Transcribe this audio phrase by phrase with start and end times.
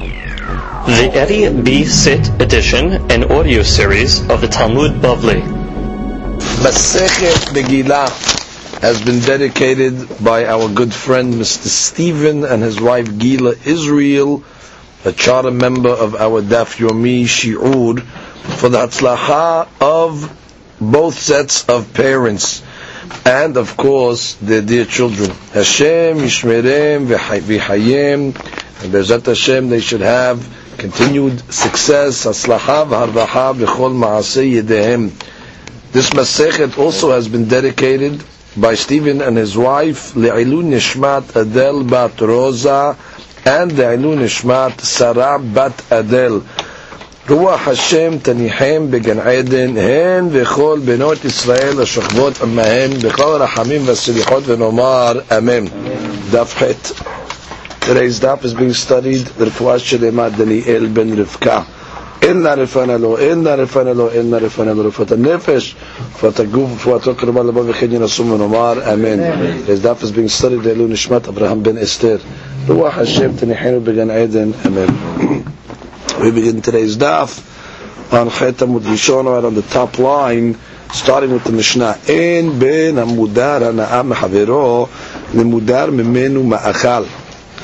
[0.00, 1.84] The Eddie B.
[1.84, 5.42] Sit edition and audio series of the Talmud Bavli.
[6.62, 11.66] Masechet Megillah has been dedicated by our good friend Mr.
[11.66, 14.42] Stephen and his wife Gila Israel,
[15.04, 20.34] a charter member of our Daf Yomi Shi'ur, for the Hatzlacha of
[20.80, 22.62] both sets of parents
[23.26, 25.28] and of course their dear children.
[25.52, 30.45] Hashem Yishmerem v'Hayem and Bezat Hashem they should have
[30.77, 35.11] continued success, Hatzlacha v'Harvacha v'chol ma'aseh yedehem.
[35.91, 38.23] This Masechet also has been dedicated
[38.57, 42.97] by Stephen and his wife Le'ilun Nishmat Adel Bat Rosa
[43.45, 46.43] and Le'ilun Nishmat Sarah Bat Adel.
[47.29, 55.19] רוח השם תניחם בגן עדן, הן וכל בנות ישראל השוכבות עמהן, בכל הרחמים והסליחות ונאמר
[55.37, 55.65] אמן.
[56.31, 57.08] דף ח'
[57.89, 61.61] Today's daf is being studied רפואה שלמה דניאל בן רבקה.
[62.21, 65.75] אין לה רפנה לו, אין לה רפנה לו, אין לה רפנה לו, רפואת הנפש,
[66.15, 69.19] רפואת הגוף, רפואתו קרובה לבוא וכן ינסום ונאמר אמן.
[69.67, 72.17] Today's daf is being studied לעילוי נשמת אברהם בן אסתר.
[72.67, 74.85] רוח השם תניחנו בגן עדן, אמן.
[76.19, 77.29] We begin today's daf
[78.11, 80.57] on Chet Amud Rishon, right on the top line,
[80.93, 81.97] starting with the Mishnah.
[82.07, 84.87] En ben המודר הנאה מחברו
[85.35, 87.03] למודר ממנו מאכל.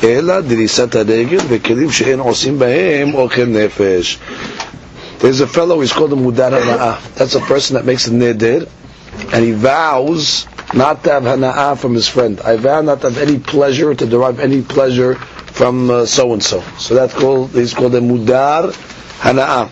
[0.03, 4.19] אלא דריסת הרגל וכלים שאין עושים בהם אוכל נפש.
[5.19, 7.13] There's a fellow, he's called a mudar hana'ah.
[7.13, 8.67] That's a person that makes a neder,
[9.31, 12.41] and he vows not to have hana'ah from his friend.
[12.41, 16.41] I vow not to have any pleasure, to derive any pleasure from uh, so and
[16.43, 16.61] so.
[16.79, 18.73] So that's called he's called a mudar
[19.19, 19.69] hana'ah.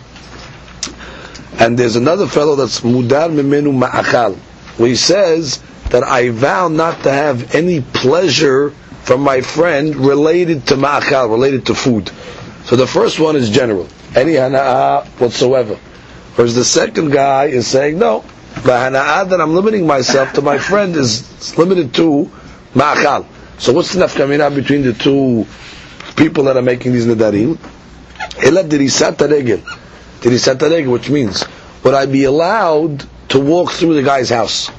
[1.58, 4.36] And there's another fellow that's mudar mimenu ma'achal,
[4.78, 5.60] where he says
[5.90, 8.72] that I vow not to have any pleasure
[9.05, 12.09] from my friend related to ma'achal, related to food.
[12.63, 15.75] So the first one is general, any hana'ah whatsoever.
[16.35, 18.21] Whereas the second guy is saying no,
[18.55, 22.31] the hana'ah that I'm limiting myself to my friend is limited to
[22.73, 23.27] ma'achal.
[23.59, 25.45] So what's the nafkamina between the two
[26.17, 27.59] people that are making these nadarim?
[30.89, 31.45] Which means,
[31.83, 34.71] would I be allowed to walk through the guy's house?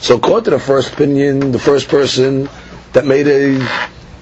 [0.00, 2.50] So according to the first opinion, the first person
[2.92, 3.58] that made a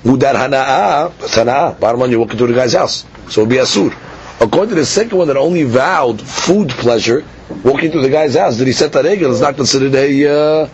[0.04, 3.04] mudar hana'ah, hana'ah, bottom you walk into the guy's house.
[3.28, 3.94] So it would be asur.
[4.40, 7.24] According to the second one that only vowed food pleasure,
[7.64, 9.22] walking into the guy's house, did he set that egg?
[9.22, 10.68] It's not considered a, uh,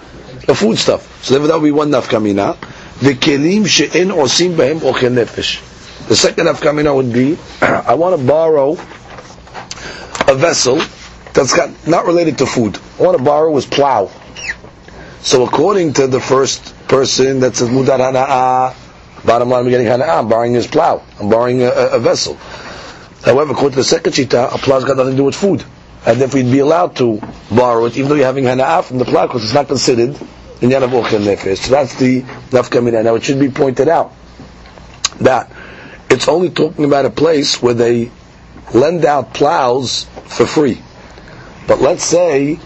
[0.49, 1.25] a food stuff.
[1.25, 2.57] So that would be one nafkamina.
[3.01, 6.07] kelim she'en or behem or nefesh.
[6.09, 8.73] The second nafkamina would be, I want to borrow
[10.29, 10.83] a vessel
[11.33, 12.79] that's got, not related to food.
[12.99, 14.11] I want to borrow his plow.
[15.23, 18.75] So according to the first person that says mudar hana'ah,
[19.25, 21.03] bottom line, I'm getting hana'ah, I'm borrowing his plow.
[21.21, 22.35] I'm borrowing a, a, vessel.
[23.25, 25.65] However, according to the second shita, a plow's got nothing to do with food.
[26.07, 29.05] And if we'd be allowed to borrow it, even though you're having hana'ah from the
[29.05, 30.11] plow, because it's not considered
[30.61, 31.59] in Yanav Ochel Nefesh.
[31.59, 33.05] So that's the Nafkamina.
[33.05, 34.13] Now it should be pointed out
[35.21, 35.51] that
[36.11, 38.11] it's only talking about a place where they
[38.73, 40.81] lend out plows for free.
[41.67, 42.59] But let's say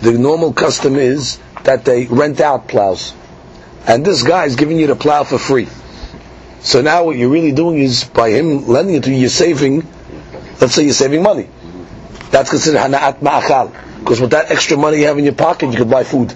[0.00, 3.12] the normal custom is that they rent out plows.
[3.90, 5.66] And this guy is giving you the plow for free.
[6.60, 9.84] So now what you're really doing is by him lending it to you, you're saving,
[10.60, 11.48] let's say you're saving money.
[12.30, 13.98] That's considered hana'at ma'achal.
[13.98, 16.32] Because with that extra money you have in your pocket, you could buy food.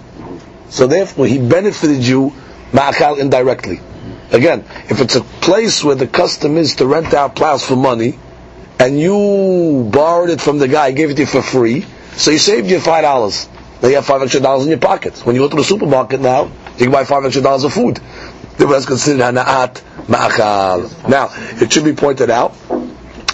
[0.67, 2.33] So therefore, he benefited you
[2.73, 3.79] ma'achal indirectly.
[4.31, 8.19] Again, if it's a place where the custom is to rent out plows for money,
[8.79, 11.85] and you borrowed it from the guy, gave it to you for free,
[12.17, 13.47] so you saved you five dollars.
[13.85, 15.15] Now you have five extra dollars in your pocket.
[15.27, 17.99] When you go to the supermarket now, you can buy five extra dollars of food.
[18.57, 21.07] That's considered hana'at ma'achal.
[21.07, 21.29] Now,
[21.61, 22.55] it should be pointed out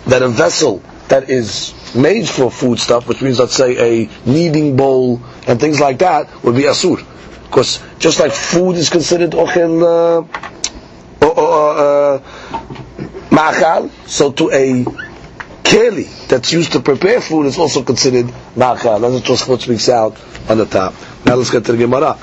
[0.07, 4.75] that a vessel that is made for food stuff, which means let's say a kneading
[4.75, 6.97] bowl and things like that, would be asur.
[7.43, 10.27] Because just like food is considered ochel
[11.21, 12.19] uh, uh,
[13.29, 14.83] ma'achal, so to a
[15.70, 19.00] keli that's used to prepare food is also considered ma'achal.
[19.00, 20.16] That's what Tosfot speaks out
[20.48, 20.94] on the top.
[21.24, 22.16] Now let's get to the Gemara.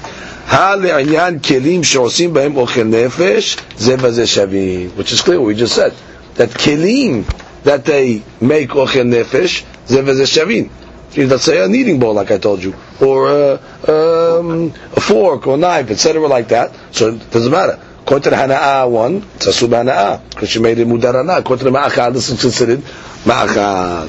[0.51, 4.89] לעניין כלים שעושים בהם אוכל נפש, זה וזה שווים.
[4.97, 5.93] Which is clear, what we just said.
[6.35, 7.23] That כלים
[7.63, 10.67] that they make אוכל נפש, זה וזה שווים.
[11.15, 15.53] Let's say a kneading bowl, like I told you, or a, um, a fork or
[15.53, 16.71] a knife, etc., like that.
[16.91, 17.77] So it doesn't matter.
[18.08, 21.40] The Hana'ah one, it's a sub Hana'ah, because she made it mudar Hana'ah.
[21.40, 24.08] According to the Ma'achal, this is considered Ma'achal.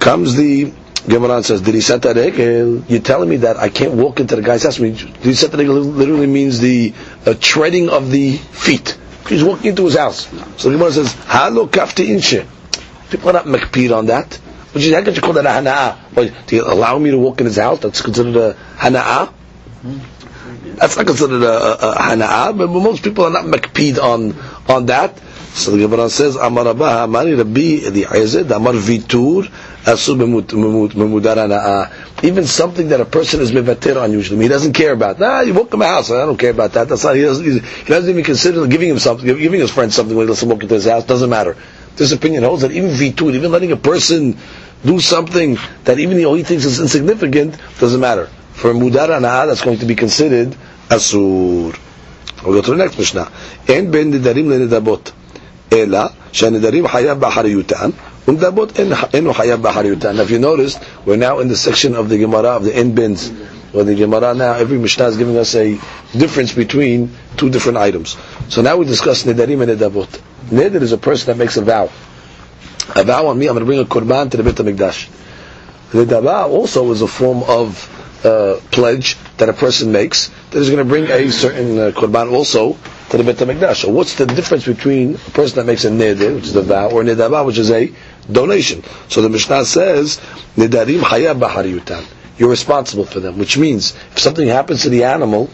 [0.00, 0.70] Comes the
[1.08, 2.84] Gemara and says, Did he set that regel?
[2.88, 4.76] You're telling me that I can't walk into the guy's house.
[4.76, 6.92] Did he set that regel literally means the
[7.24, 8.98] uh, treading of the feet.
[9.26, 10.26] He's walking into his house.
[10.58, 12.46] So the Gemara says, Halo kafti inshe.
[13.08, 14.34] People are not makpid on that.
[14.72, 16.46] Which is, how could you call that a hana'ah?
[16.46, 17.78] Do you allow me to walk in his house?
[17.78, 19.32] That's considered a hana'ah?
[20.76, 24.34] That's not considered a, a, a but most people are not makpid on,
[24.68, 25.18] on that.
[25.54, 29.44] So the Gemara says, Amar Abba, Amari Rabbi Eliezer, Amar Vitur,
[29.84, 30.18] Asu
[32.24, 35.20] Even something that a person is mevater on usually, he doesn't care about.
[35.20, 36.88] Nah, you walk in my house, I don't care about that.
[36.88, 40.16] That's not, he doesn't, he doesn't even consider giving him something, giving his friend something
[40.16, 41.56] when he him walk into his house, doesn't matter.
[41.94, 44.36] This opinion holds that even Vitur, even letting a person
[44.84, 48.28] do something that even though he thinks is insignificant, doesn't matter
[48.63, 50.55] For Mudar Hana'ah, that's going to be considered
[50.89, 51.77] Asur.
[52.43, 53.31] We'll go to the next Mishnah.
[53.67, 55.11] En ben nidarim le nidabot.
[55.71, 55.99] אלא
[56.31, 57.89] שהנדרים חייב באחריותן,
[58.27, 58.79] ונדבות
[59.13, 60.19] אינו חייב באחריותן.
[60.19, 63.29] If you noticed, we're now in the section of the Gemara of the end bins,
[63.71, 65.79] where the Gemara now, every Mishnah is giving us a
[66.17, 68.17] difference between two different items.
[68.49, 70.09] So now we discuss Nedarim and Nedavot.
[70.49, 71.89] Neder is a person that makes a vow.
[72.95, 75.07] A vow on me, I'm going to bring a Qurban to the Beit HaMikdash.
[75.91, 80.78] Nedavah also is a form of uh, pledge that a person makes that is going
[80.78, 82.76] to bring a certain uh, korban also
[83.10, 83.82] to the Beit HaMikdash.
[83.82, 86.90] So what's the difference between a person that makes a neder, which is a vow,
[86.90, 87.92] or a nedavah, which is a
[88.30, 88.82] donation?
[89.08, 90.18] So the Mishnah says,
[90.56, 92.06] nedarim hayab b'hariyutan.
[92.38, 95.50] You're responsible for them, which means if something happens to the animal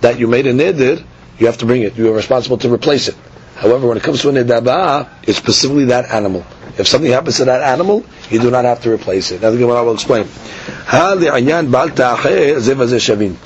[0.00, 1.04] that you made a neder,
[1.38, 1.96] you have to bring it.
[1.96, 3.16] You are responsible to replace it.
[3.60, 6.46] However, when it comes to a nedabah, it's specifically that animal.
[6.78, 9.42] If something happens to that animal, you do not have to replace it.
[9.42, 10.26] Now the Gemara will explain.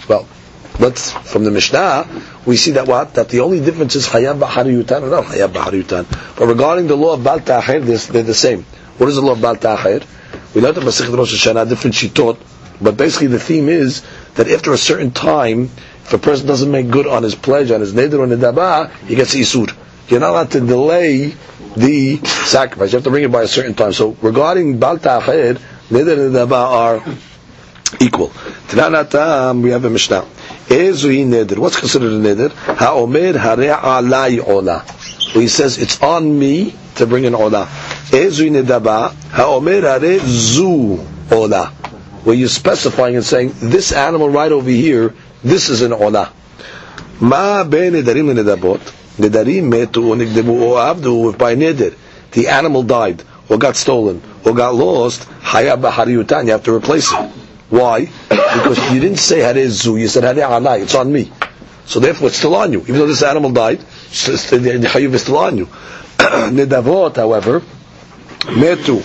[0.09, 0.29] Well,
[0.79, 5.03] let's from the Mishnah we see that what that the only difference is hayab b'hariyutan
[5.03, 6.37] or not hayab b'hariyutan.
[6.39, 8.63] But regarding the law of bal ta'achir, they're the same.
[8.99, 10.05] What is the law of bal ta'achir?
[10.55, 12.39] We learned in Masechet Rosh Hashanah different shitot,
[12.81, 14.03] but basically the theme is
[14.37, 15.71] that after a certain time,
[16.05, 19.17] if a person doesn't make good on his pledge, on his neder or nidabah, he
[19.17, 19.75] gets isur.
[20.09, 21.35] You're not allowed to delay
[21.77, 22.93] the sacrifice.
[22.93, 23.93] You have to bring it by a certain time.
[23.93, 25.59] So regarding bal ta'achir,
[25.89, 27.05] neder and nidabah are
[28.01, 28.29] equal.
[28.69, 30.27] Tananatam, we have a Mishnah.
[30.69, 31.59] Ezuhi neder.
[31.59, 32.53] What's considered a neder?
[32.53, 34.85] Ha'omer hare alai ola.
[35.33, 37.67] He says, it's on me to bring an ola.
[38.11, 39.13] Ezuhi nedaba.
[39.31, 41.67] Ha'omer hare zu ola.
[42.25, 46.33] Where you're specifying and saying, this animal right over here, this is an ola.
[47.21, 49.04] Ma be nedarim.
[49.19, 51.31] Nedarim metu nigdemu o abdu.
[51.31, 51.95] If by neder,
[52.33, 57.13] the animal died, or got stolen, or got lost, hayab b'hariyutan, you have to replace
[57.13, 57.31] it.
[57.71, 58.09] Why?
[58.29, 61.33] Because you didn't say Harezu, you said Hare Alai, it's on me.
[61.87, 62.81] So therefore it's still on you.
[62.83, 63.85] Even though this animal died, the
[64.93, 65.67] Hayuv is still on you.
[66.19, 67.61] Nedavot, however,
[68.41, 68.99] Metu,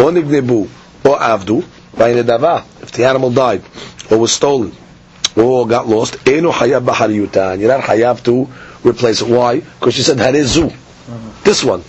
[0.00, 0.68] or Nignebu,
[1.04, 1.64] or Avdu,
[1.96, 3.62] by Nedavah, if the animal died,
[4.10, 4.72] or was stolen,
[5.36, 8.48] or got lost, Eno Hayab Bahariyutan, you're not Hayab to
[8.84, 9.28] replace it.
[9.28, 9.60] Why?
[9.60, 10.74] Because you said Harezu.
[11.44, 11.82] This one.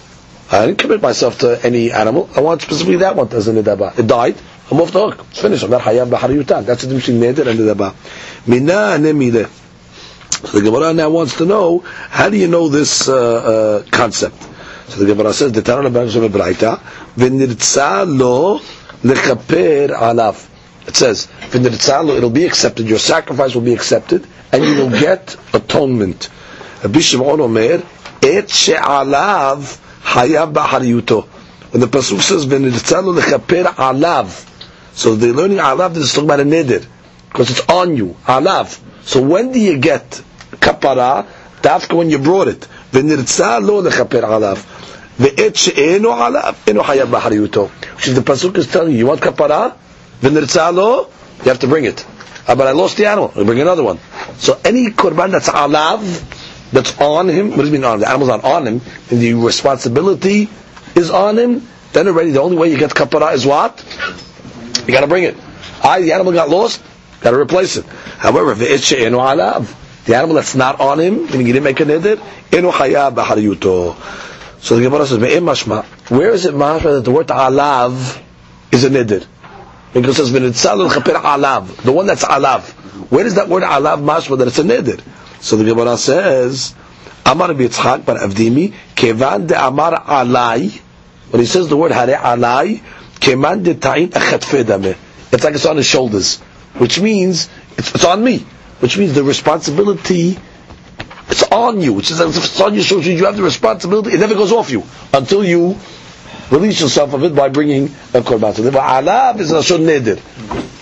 [0.52, 2.30] I didn't commit myself to any animal.
[2.36, 4.00] I want specifically that one as a Nedavah.
[4.00, 4.36] It died.
[4.72, 5.26] I'm off the hook.
[5.32, 5.64] It's finished.
[5.64, 6.66] I'm not hayav b'hariyutan.
[6.66, 7.96] That's the difference between neder and nedaba.
[8.48, 9.48] Mina nemide.
[10.48, 14.42] So the Gemara now wants to know how do you know this uh, uh, concept?
[14.88, 16.80] So the Gemara says, "The Tanah B'Shem B'Raita
[17.18, 18.60] v'nirtza lo
[19.04, 20.48] lechaper alav."
[20.88, 22.88] It says, "V'nirtza lo," it'll be accepted.
[22.88, 26.30] Your sacrifice will be accepted, and you will get atonement.
[26.83, 27.83] Rabbi Shimon Omer,
[28.23, 31.27] "Et she'alav hayav b'hariyuto."
[31.71, 34.45] When the pasuk says, "V'nirtza lo lechaper alav,"
[34.95, 36.87] So they're learning alav, this is talking about a neder.
[37.29, 38.81] Because it's on you, alav.
[39.03, 40.23] So when do you get
[40.53, 41.27] kapara?
[41.63, 42.67] Dafka when you brought it.
[42.93, 44.59] ונרצה לא לכפר עליו.
[45.19, 47.69] ועת שאינו עליו, אינו חייב באחריותו.
[47.97, 49.73] Which is the pasuk is telling you, you want kapara?
[50.23, 51.09] ונרצה lo,
[51.45, 52.05] you have to bring it.
[52.47, 53.99] Uh, but I lost the animal, I bring another one.
[54.39, 55.99] So any korban that's alav,
[56.72, 58.00] that's on him, what does it mean on?
[58.00, 60.50] The animal's not on him, and the responsibility
[60.96, 63.84] is on him, then already the only way you get kapara is what?
[64.86, 65.36] You got to bring it.
[65.84, 66.84] I, the animal got lost,
[67.22, 67.86] got to replace it.
[67.86, 72.18] However, alav, the animal that's not on him, meaning he didn't make a neder,
[72.52, 73.96] inu hayab b'hariyuto.
[74.62, 75.20] So the Gemara says.
[76.10, 78.22] Where is it mashma that the word alav
[78.72, 79.26] is a neder?
[79.94, 82.70] Because it says, "V'nitzal chaper alav," the one that's alav.
[83.10, 85.02] Where is that word alav mashma that it's a neder?
[85.42, 86.74] So the Gemara says,
[87.26, 90.80] "Amar b'yitzchak bar avdimi kevan de amar alai."
[91.30, 92.82] When he says the word hare alai,
[93.20, 94.98] keman de ta'in achatfe
[95.32, 96.40] It's like it's on his shoulders,
[96.78, 98.40] which means it's, it's on me,
[98.80, 100.38] which means the responsibility
[101.30, 103.08] it's on you, is as it's on your shoulders.
[103.08, 104.12] You have the responsibility.
[104.16, 105.78] It never goes off you until you
[106.50, 108.56] release yourself of it by bringing a korban.
[108.56, 110.20] So alav is a neder.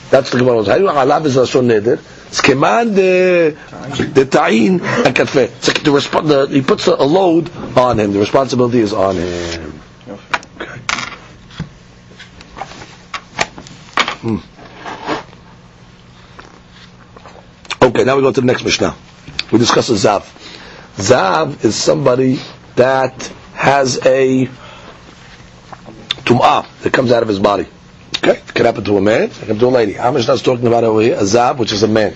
[0.09, 0.63] That's the Gemara.
[0.63, 1.99] Hayu alav is lashon neder.
[2.95, 3.55] The
[4.13, 5.43] the ta'in akatfe.
[5.57, 8.13] It's like the, resp- the he puts a, a load on him.
[8.13, 9.81] The responsibility is on him.
[10.09, 10.79] Okay.
[14.21, 14.37] Hmm.
[17.81, 18.95] Okay, now we go to the next Mishnah.
[19.51, 20.23] We discuss a Zav.
[20.97, 22.39] Zav is somebody
[22.75, 24.45] that has a
[26.25, 27.67] tum'ah that comes out of his body.
[28.26, 28.38] Okay?
[28.38, 29.92] It can happen to a man, it can happen to a lady.
[29.94, 31.14] How much is talking about over here?
[31.16, 32.14] A Zav, which is a man.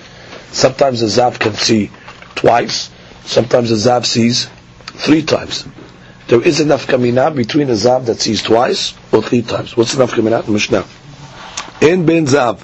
[0.52, 1.90] Sometimes a Zav can see
[2.34, 2.90] twice,
[3.24, 4.48] sometimes a Zav sees
[4.86, 5.66] three times.
[6.28, 9.76] There is enough kamina between a Zav that sees twice or three times.
[9.76, 10.46] What's enough kamina?
[10.48, 10.84] Mishnah.
[11.82, 12.54] אין בין זב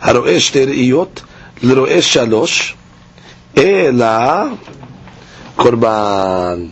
[0.00, 1.20] הרואה שתי ראיות
[1.62, 2.74] לרואה שלוש,
[3.56, 4.06] אלא
[5.56, 6.68] קורבן.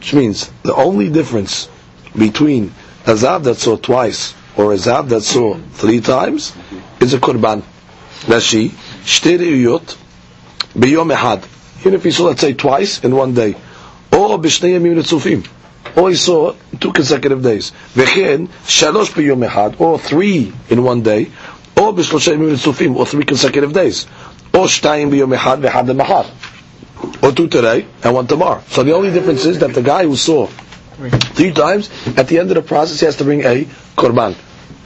[0.00, 1.68] Which means the only difference
[2.16, 2.72] between
[3.06, 6.53] a zav that saw twice or a zav that saw three times
[6.99, 7.63] is a korban.
[8.27, 8.69] That she
[9.05, 9.95] shte reiyot
[10.73, 11.47] biyom ehad.
[11.81, 13.55] Even if he saw, let's say, twice in one day,
[14.11, 15.47] or b'shnei yamim ritzufim,
[15.95, 17.71] or he saw two consecutive days.
[17.93, 21.25] V'chen shalosh biyom ehad, or three in one day,
[21.77, 24.07] or b'shlosha yamim ritzufim, or three consecutive days,
[24.53, 26.27] or shtayim biyom ehad v'had emahad.
[27.23, 28.63] Or two today and one tomorrow.
[28.69, 32.49] So the only difference is that the guy who saw three times, at the end
[32.49, 34.35] of the process, he has to bring a korban.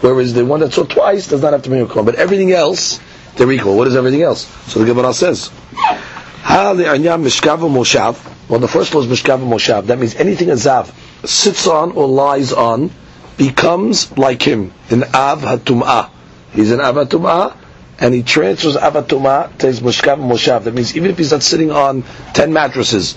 [0.01, 2.05] Whereas the one that saw twice does not have to bring a korban.
[2.05, 3.00] But everything else,
[3.36, 3.77] they're equal.
[3.77, 4.46] What is everything else?
[4.72, 8.50] So the Gemara says, Ha li'anyam mishkav moshav.
[8.50, 9.88] Well, the first one is mishkav moshav.
[9.88, 10.93] That means anything a zav
[11.25, 12.91] sits on or lies on
[13.38, 14.74] becomes like him.
[14.89, 16.10] In av hatum'ah.
[16.51, 17.58] He's an av hatum'ah
[18.01, 20.63] and he transfers avatuma to his mushkav moshav.
[20.63, 22.03] That means even if he's not sitting on
[22.34, 23.15] ten mattresses,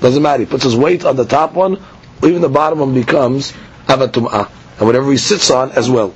[0.00, 0.40] doesn't matter.
[0.40, 1.82] He puts his weight on the top one,
[2.22, 3.52] even the bottom one becomes
[3.86, 4.50] avatuma,
[4.80, 6.12] and whatever he sits on as well.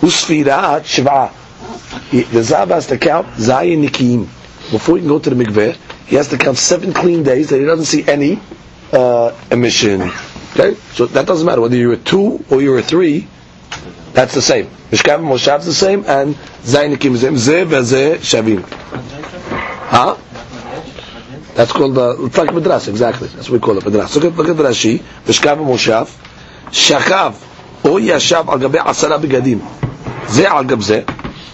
[0.00, 1.32] Usfirat shiva.
[2.10, 4.22] The zab has to count zayin nikim
[4.70, 5.76] before he can go to the mikveh.
[6.06, 8.40] He has to count seven clean days that he doesn't see any
[8.92, 10.02] uh, emission.
[10.52, 13.28] Okay, so that doesn't matter whether you're a two or you're a three.
[14.12, 14.66] That's the same.
[14.90, 17.36] Mishkav and Moshav is the same, and Zainikim is the same.
[17.36, 18.62] Ze veze shavim.
[19.88, 20.16] Huh?
[21.54, 23.28] That's called, uh, it's like Madras, exactly.
[23.28, 24.14] That's what we call it, Madras.
[24.14, 25.00] Look at, look at Rashi.
[25.24, 26.06] Mishkav and Moshav.
[26.70, 27.34] Shakav.
[27.85, 29.59] או ישב על גבי עשרה בגדים.
[30.27, 31.01] זה על גב זה.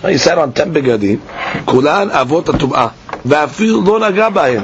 [0.03, 1.19] He sat on 10 בגדים.
[1.65, 2.88] כולן אבות הטומאה.
[3.25, 4.63] ואפילו לא נגע בהם.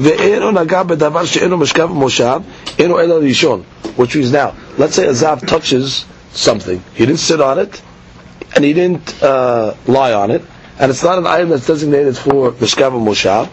[0.00, 2.40] ואינו נגע בדבר שאינו משכב ומושב,
[2.78, 3.62] אינו אלא ראשון.
[3.98, 6.82] Which means now, let's say a zav touches something.
[6.94, 7.82] He didn't sit on it,
[8.54, 10.42] and he didn't uh, lie on it,
[10.78, 13.48] and it's not an item that's designated for Mishkav and Moshav,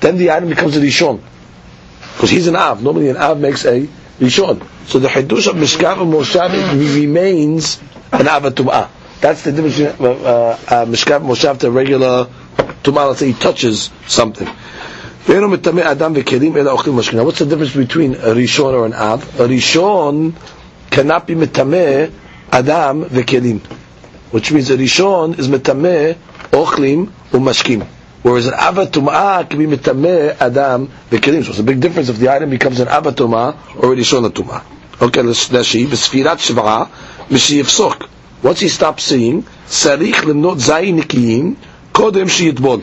[0.00, 1.20] then the item becomes a Rishon.
[2.14, 2.82] Because he's an Av.
[2.82, 3.86] Normally an Av makes a
[4.19, 4.61] Rishon.
[4.87, 6.51] So the Hidush of Mishkav and Moshav
[6.95, 7.79] remains
[8.11, 8.89] an Av Tum'ah.
[9.21, 12.25] That's the difference between uh, uh, Mishkav and Moshav regular
[12.83, 13.07] Tum'ah.
[13.07, 14.47] Let's say he touches something.
[15.27, 15.63] Now, what's
[17.39, 19.39] the difference between a Rishon or an Av?
[19.39, 20.33] A Rishon
[20.89, 22.11] cannot be metameh
[22.51, 23.59] adam vekelim,
[24.31, 26.15] which means a rishon is metameh
[26.51, 27.85] ochlim umashkim,
[28.26, 31.44] whereas an avatumah can be metameh adam vekelim.
[31.44, 34.62] So it's a big difference if the item becomes an avatumah or a rishon atumah.
[35.00, 35.86] Okay, let's see.
[35.86, 36.88] B'sfirat shvara
[37.28, 38.08] mishiyifsok.
[38.42, 41.56] Once he stops seeing, sarich lemnot zayin nikiyim
[41.92, 42.82] kodem sheyitbol.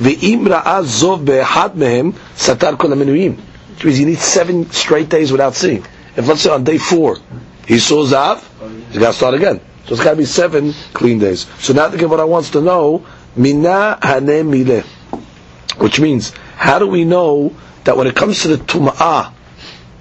[0.00, 3.36] ואם ראה זוב באחד מהם, סתר כל המנויים.
[3.76, 5.84] Which means you need seven straight days without seeing.
[6.16, 7.18] If let's say on day four
[7.66, 8.42] he saw Zav,
[8.90, 9.60] he's got to start again.
[9.86, 11.46] So it's got to be seven clean days.
[11.58, 13.04] So now the Gemara wants to know,
[13.37, 14.83] Mina hane mile.
[15.77, 19.31] Which means, how do we know that when it comes to the tumah,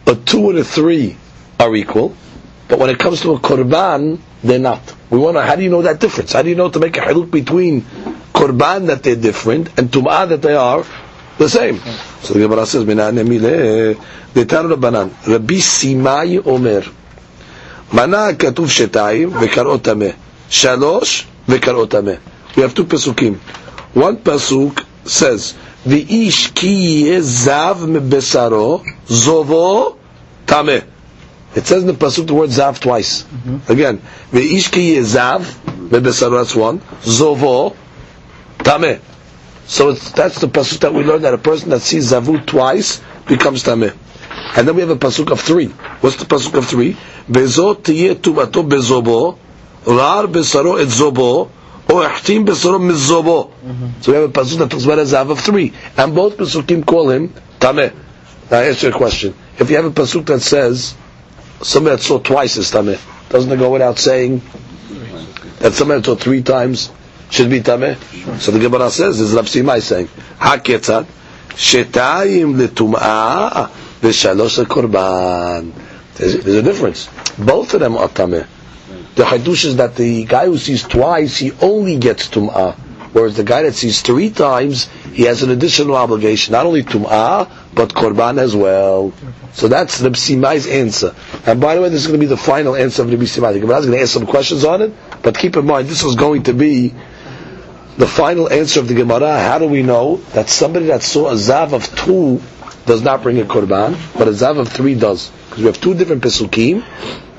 [0.07, 1.16] a two and a three
[1.61, 2.16] are equal,
[2.69, 4.95] but when it comes to a korban, they're not.
[5.11, 6.33] We want to, how do you know that difference?
[6.33, 7.83] How do you know to make a haluk between
[8.33, 10.85] korban that they're different and tum'ah that they are
[11.38, 11.78] the same?
[12.23, 13.95] So the Gemara says, "Mina nemile
[14.35, 16.83] detar banan Rabbi Simai Omer
[17.93, 20.14] mana katuv shetayim v'karot
[20.49, 22.19] shalosh v'karot.
[22.57, 23.37] We have two pasukim.
[23.95, 29.97] One pasuk says, "V'ish ki zav mebesaro zovo
[30.47, 30.83] tame."
[31.55, 33.23] It says in the pasuk the word zav twice.
[33.25, 33.73] Mm-hmm.
[33.73, 33.99] Again,
[34.33, 35.43] v'ish ki zav
[35.91, 36.39] mebesaro.
[36.39, 36.81] That's one.
[37.03, 37.77] Zovo
[38.65, 39.01] tame.
[39.67, 43.63] So that's the pasuk that we learned that a person that sees zavu twice becomes
[43.63, 43.93] tame.
[44.57, 45.67] And then we have a pasuk of three.
[46.01, 46.97] What's the pasuk of three?
[47.29, 49.37] Vezot tiye tumato bezobo,
[49.87, 51.51] rar besaro et zobo,
[51.88, 53.52] or ihtim besaro mizobo.
[54.02, 55.73] So we have a pasuk that talks about a zav of three.
[55.97, 57.28] And both pasukim call him
[57.61, 57.95] tameh.
[58.50, 59.35] Now I answer your question.
[59.59, 60.95] If you have a pasuk that says,
[61.62, 64.43] somebody that saw twice is tameh, doesn't it go without saying
[65.59, 66.90] that somebody that saw three times
[67.31, 67.97] should be tameh.
[68.40, 71.07] So the Gemara says, this is Rav Simai saying, Haketzat,
[71.50, 73.69] shetayim letum'ah
[74.00, 75.73] v'shalosh korban.
[76.14, 77.09] There's, there's a difference.
[77.38, 78.47] Both of them are tameh.
[79.16, 82.75] The hadush is that the guy who sees twice, he only gets tum'ah.
[83.14, 87.49] Whereas the guy that sees three times, he has an additional obligation, not only tum'ah,
[87.75, 89.14] but korban as well.
[89.54, 91.14] So that's Reb Simai's answer.
[91.46, 93.54] And by the way, this is going to be the final answer of Reb Simai.
[93.54, 94.92] The Gemara is going to ask some questions on it,
[95.23, 96.94] but keep in mind, this was going to be
[97.96, 99.40] the final answer of the Gemara.
[99.40, 102.42] How do we know that somebody that saw a zav of two
[102.85, 105.30] does not bring a korban, but a zav of three does?
[105.46, 106.85] Because we have two different pesukim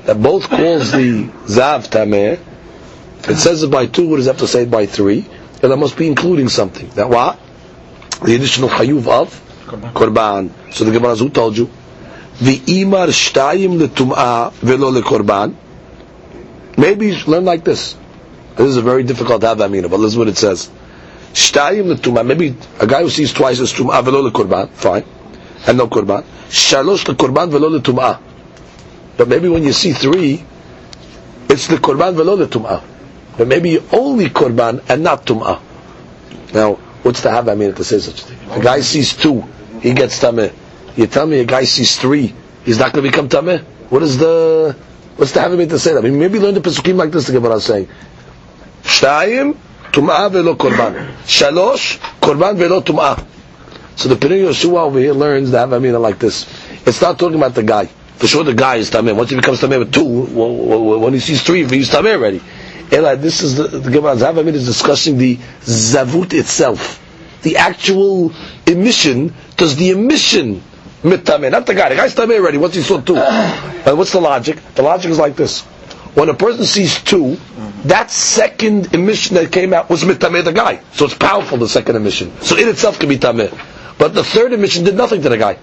[0.08, 2.40] that both calls the zav tameh.
[3.28, 5.26] It says it by two, what does it have to say by three?
[5.62, 6.88] And that must be including something.
[6.90, 7.38] That what?
[8.24, 9.28] The additional hayuv of
[9.66, 10.50] korban.
[10.72, 11.68] So the Gemara who told you?
[12.40, 15.54] The imar shtayim letum'ah velo lekorban.
[16.78, 17.94] Maybe you should learn like this.
[18.56, 20.70] This is a very difficult havamina, but listen what it says.
[21.34, 22.24] Shtayim letum'ah.
[22.24, 24.70] Maybe a guy who sees twice is tum'ah velo lekorban.
[24.70, 25.04] Fine.
[25.66, 26.24] And no korban.
[26.48, 28.27] Shalosh lekorban velo letum'ah.
[29.18, 30.44] But maybe when you see three,
[31.50, 32.82] it's the korban velo letum'ah.
[33.36, 35.60] But maybe only korban and not tum'ah.
[36.54, 38.50] Now, what's the havamina to say such a thing?
[38.52, 39.42] A guy sees two,
[39.80, 40.54] he gets tameh.
[40.96, 42.32] You tell me a guy sees three,
[42.64, 43.64] he's not going to become tameh?
[43.90, 44.76] What is the
[45.16, 45.98] what's the havamina to say that?
[45.98, 47.88] I mean, maybe learn the pesukim like this what I'm saying.
[48.84, 49.56] Shtayim
[49.90, 51.12] tum'ah velo korban.
[51.24, 53.26] Shalosh korban velo tum'ah.
[53.96, 56.46] So the Pnei Yeshua over here learns the havamina like this.
[56.86, 57.88] It's not talking about the guy.
[58.18, 59.14] For sure, the guy is tameh.
[59.16, 62.42] Once he becomes tameh with two, when he sees three, he's tameh already.
[62.90, 67.04] Ela, this is the, the Gemara's Havamid is discussing the zavut itself.
[67.42, 68.32] The actual
[68.66, 70.62] emission, does the emission
[71.02, 73.16] mitame, not the guy, the guy's tame already, once he saw two.
[73.88, 74.58] And what's the logic?
[74.74, 75.60] The logic is like this.
[76.14, 77.36] When a person sees two,
[77.84, 80.80] that second emission that came out was mitame the guy.
[80.92, 82.32] So it's powerful, the second emission.
[82.40, 83.56] So in itself can be tameh.
[83.98, 85.58] But the third emission did nothing to the guy.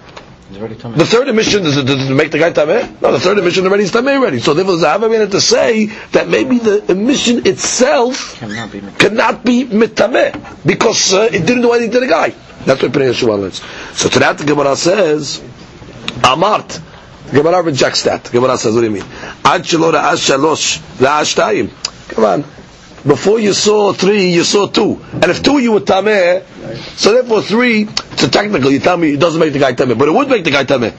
[0.48, 3.00] The third emission does it, it make the guy tameh?
[3.02, 4.38] No, the third emission already is tameh already.
[4.38, 8.98] So therefore, there's a minute to say that maybe the emission itself Cannot be mit-
[8.98, 12.30] cannot be mitameh because uh, it didn't do anything to the guy.
[12.64, 13.60] That's what Pnei Yeshua learns.
[13.98, 15.40] So to that the Gemara says,
[16.22, 16.80] Amart.
[17.26, 18.22] The Gemara rejects that.
[18.24, 19.02] The Gemara says, what do you mean?
[19.44, 22.08] Ad shelo ra'ash shalosh ra'ash.
[22.10, 22.44] Come on.
[23.06, 25.00] Before you saw three, you saw two.
[25.12, 26.44] And if two you were tameh,
[26.96, 27.84] so therefore three,
[28.16, 30.44] so technically you tell me it doesn't make the guy tameh, but it would make
[30.44, 30.94] the guy tameh.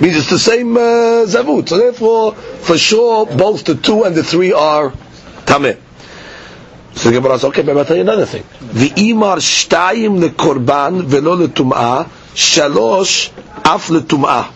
[0.00, 1.68] Means it's the same uh, zavut.
[1.68, 4.90] So therefore, for sure, both the two and the three are
[5.44, 5.78] tameh.
[6.94, 8.44] So the Gemara says, okay, but I'll tell you another thing.
[8.60, 13.30] The imar shtayim lekorban velo letum'ah, shalosh
[13.64, 14.46] af letum'ah.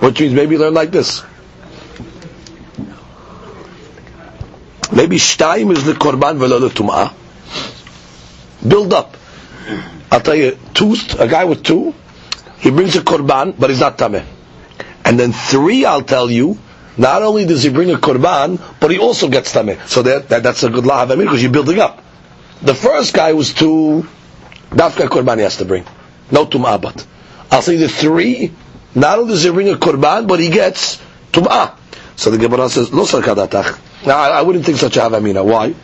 [0.00, 1.22] Which means maybe learn like this.
[4.92, 7.12] Maybe shtayim is lekorban velo letum'ah.
[8.68, 9.16] Build up.
[10.10, 11.94] I'll tell you, two, a guy with two,
[12.58, 14.24] he brings a korban, but he's not tameh.
[15.04, 16.58] And then three, I'll tell you,
[16.96, 19.86] not only does he bring a korban, but he also gets tameh.
[19.86, 22.02] So that, that that's a good law because you're building up.
[22.62, 24.06] The first guy was two,
[24.70, 25.84] dafka korban he has to bring,
[26.30, 27.06] no tum'ah but.
[27.50, 28.52] I'll say the three,
[28.94, 31.00] not only does he bring a korban, but he gets
[31.32, 31.76] tum'ah.
[32.16, 33.04] So the Gemara says, lo.
[34.06, 35.44] Now I, I wouldn't think such a havamina.
[35.44, 35.74] Why?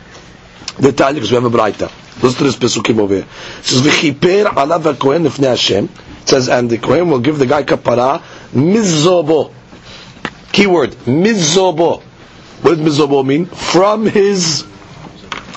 [0.77, 1.91] The because we have a braita.
[2.21, 3.25] Listen to this pesukim over here.
[3.59, 5.89] It says, "V'chiper alav hakohen lifnei Hashem."
[6.23, 8.21] It says, and the kohen will give the guy kapara
[8.53, 9.51] mizobo.
[10.51, 12.01] Keyword mizobo.
[12.61, 13.45] What does mizobo mean?
[13.45, 14.63] From his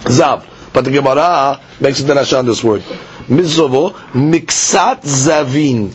[0.05, 0.45] zav.
[0.73, 2.83] But the Gemara makes it derasha on this word.
[3.29, 5.93] Mizobo miksat zavin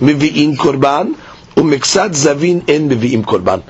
[0.00, 1.16] mivi'im korban
[1.56, 3.62] umiksat zavin en mivi'im korban.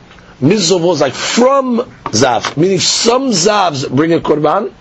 [0.42, 1.78] Mizobo is like from
[2.11, 4.72] zav, meaning some zavs bring a korban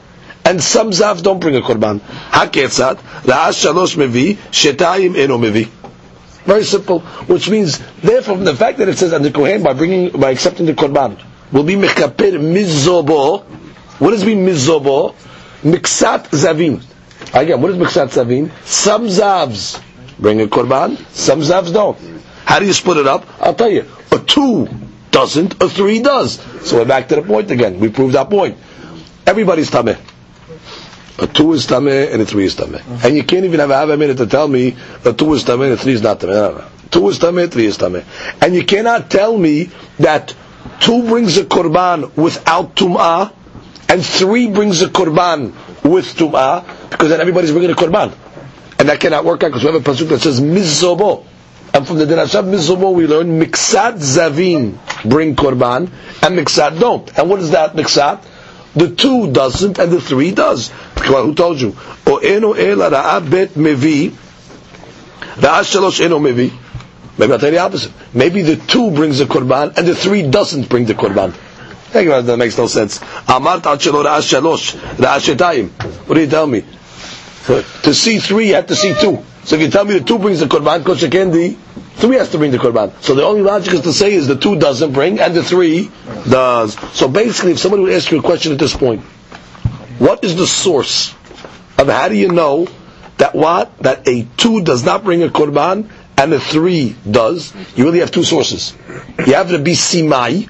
[0.43, 1.99] and some zav don't bring a korban.
[2.31, 2.95] Haketzat
[3.25, 5.67] la'ash shalosh mevi shetayim eno mevi.
[6.45, 9.73] Very simple, which means therefore from the fact that it says and the kohen by
[9.73, 11.21] bringing by accepting the korban
[11.51, 13.43] will be mekaper mizobo.
[13.99, 15.13] What does mean mizobo?
[15.61, 16.83] Miksat zavim.
[17.35, 18.49] Again, what is miksat zavim?
[18.65, 19.79] Some zavs
[20.17, 21.99] bring a korban, some zavs don't.
[22.45, 23.27] How do you split it up?
[23.39, 23.85] I'll tell you.
[24.11, 24.67] A two
[25.11, 26.39] doesn't, a three does.
[26.67, 27.79] So we're back to the point again.
[27.79, 28.57] We proved that point.
[29.25, 29.97] Everybody's tameh.
[31.19, 32.81] A two is tameh and a three is tameh.
[33.05, 35.65] And you can't even have, have a minute to tell me a two is tameh
[35.65, 36.33] and a three is not tameh.
[36.33, 36.67] No, no, no.
[36.89, 38.03] Two is tameh, three is tameh.
[38.41, 39.69] And you cannot tell me
[39.99, 40.33] that
[40.79, 43.31] two brings a korban without tum'ah
[43.87, 48.13] and three brings a korban with tum'ah because then everybody's bringing a korban.
[48.79, 51.25] And that cannot work out because we have a pasuk that says mizobo.
[51.73, 54.77] And from the Dirashav Mizobo we learn Miksat Zavin
[55.09, 55.89] bring Korban
[56.21, 57.17] and Miksat don't.
[57.17, 58.25] And what is that Miksat?
[58.75, 60.69] the two doesn't, and the three does.
[61.05, 61.75] Who told you?
[62.07, 64.11] O eno ela ra'a bet mevi,
[65.37, 66.51] ra'a shalosh eno mevi.
[67.17, 67.91] Maybe I'll tell you the opposite.
[68.13, 71.33] Maybe the two brings the korban, and the three doesn't bring the korban.
[71.91, 72.99] Think about it, that makes no sense.
[72.99, 75.67] Amart al shelo ra'a.
[76.07, 76.63] What do you tell me?
[77.83, 79.23] To see three, you have to see two.
[79.43, 81.55] So if you tell me the two brings the korban, again the
[81.95, 82.91] three has to bring the korban.
[83.01, 85.89] So the only logic is to say is the two doesn't bring and the three
[86.29, 86.75] does.
[86.95, 89.01] So basically, if somebody would ask you a question at this point,
[89.99, 91.13] what is the source
[91.77, 92.67] of how do you know
[93.17, 97.53] that what that a two does not bring a korban and a three does?
[97.75, 98.75] You really have two sources.
[99.25, 100.49] You have the Simai,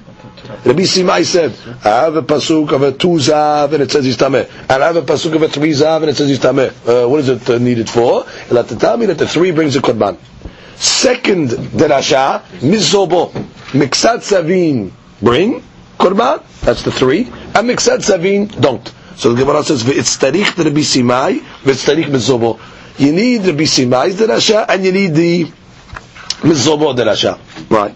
[0.65, 4.49] Rabbi Simai said, I have a pasuk of a two zav and it says tameh,
[4.69, 6.69] and I have a pasuk of a three zav and it says tameh.
[6.87, 8.25] Uh, what is it uh, needed for?
[8.51, 10.17] Me that the three brings a korban.
[10.75, 13.31] Second derasha, mizobo,
[13.71, 15.63] miksat savin bring
[15.97, 16.43] korban.
[16.61, 18.87] That's the three, and miksat savin don't.
[19.15, 22.59] So the Gemara says, "It's tarich the Rabbi Simai, it's tarich mizobo."
[22.97, 25.45] You need Rabbi Simai's derasha, and you need the
[26.41, 27.95] mizobo derasha, right?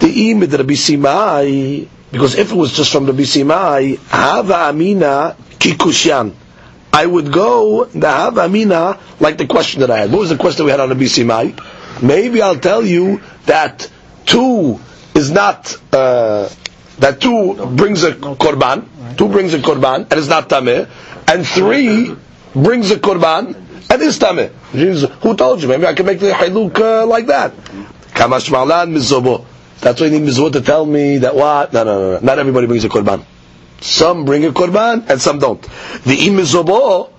[0.00, 6.34] The imid Rabbi Simai, because if it was just from Rabbi Simai, Hava Amina Kikushan.
[6.92, 10.12] I would go the Hava Amina like the question that I had.
[10.12, 11.60] What was the question we had on Rabbi Simai?
[12.02, 13.90] Maybe I'll tell you that
[14.24, 14.80] two
[15.14, 16.48] is not uh,
[16.98, 20.88] that two brings a korban, two brings a korban and it's not tameh,
[21.28, 22.14] and three
[22.54, 23.54] brings a korban
[23.90, 24.48] and is tameh.
[25.20, 25.68] Who told you?
[25.68, 27.54] Maybe I can make the haluk uh, like that.
[28.14, 29.44] Kamash malan mizobo.
[29.80, 31.72] That's why you need Mizvot to tell me that what?
[31.72, 32.20] No, no, no, no.
[32.20, 33.24] Not everybody brings a korban.
[33.80, 35.60] Some bring a korban and some don't.
[35.62, 37.10] The imizobo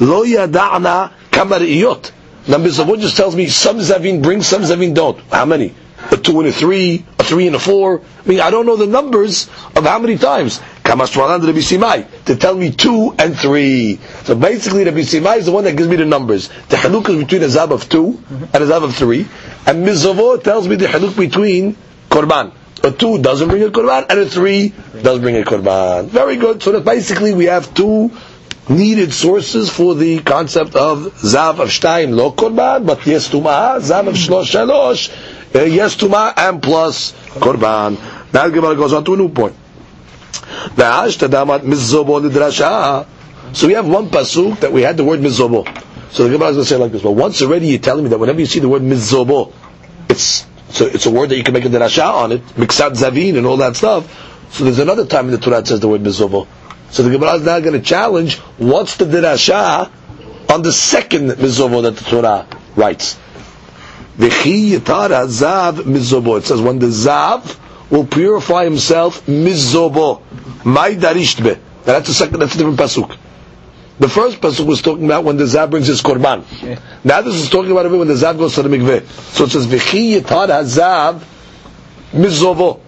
[0.00, 2.12] lo yada'na kamariyot.
[2.48, 5.18] Now Mizvot just tells me some zavin bring, some zavin don't.
[5.32, 5.74] How many?
[6.10, 8.00] A two and a three, a three and a four.
[8.24, 10.60] I mean, I don't know the numbers of how many times.
[10.84, 13.98] Kamashwalan Rabbi Simai to tell me two and three.
[14.22, 16.48] So basically, Rabbi Simai is the one that gives me the numbers.
[16.68, 19.26] The haluk is between a zab of two and a zab of three,
[19.66, 21.76] and Mizavot tells me the haluk between
[22.16, 22.52] korban.
[22.82, 26.06] A two doesn't bring a korban, and a three does bring a korban.
[26.06, 26.62] Very good.
[26.62, 28.10] So that basically we have two
[28.68, 34.08] needed sources for the concept of zav of shtayim lo korban, but yes tumah, zav
[34.08, 35.10] of shlosh shalosh,
[35.54, 37.98] uh, yes tumah and plus korban.
[38.32, 39.54] Now Gemara goes on to a new point.
[43.52, 45.64] So we have one pasuk that we had the word mizobo.
[46.12, 48.10] So the Gemara is going to say like this: Well, once already you're telling me
[48.10, 49.52] that whenever you see the word mizobo,
[50.08, 53.36] it's so it's a word that you can make a derasha on it, miksat zavin
[53.36, 54.04] and all that stuff.
[54.52, 56.46] So there's another time in the Torah that says the word mizobo.
[56.90, 59.90] So the Gemara is now going to challenge what's the derasha
[60.50, 63.16] on the second mizobo that the Torah writes.
[64.18, 66.38] V'chi yitara zav mizobo.
[66.38, 67.58] It says when the zav
[67.90, 70.22] will purify himself mizobo.
[70.64, 71.60] My darishbe.
[71.84, 72.40] That's a second.
[72.40, 73.16] That's a different pasuk.
[73.98, 76.44] The first pasuk was talking about when the Zav brings his korban.
[76.62, 76.78] Yeah.
[77.02, 79.06] Now this is talking about when the Zav goes to the mikveh.
[79.32, 81.22] So it says, V'chi yitad hazav
[82.12, 82.80] mizovo.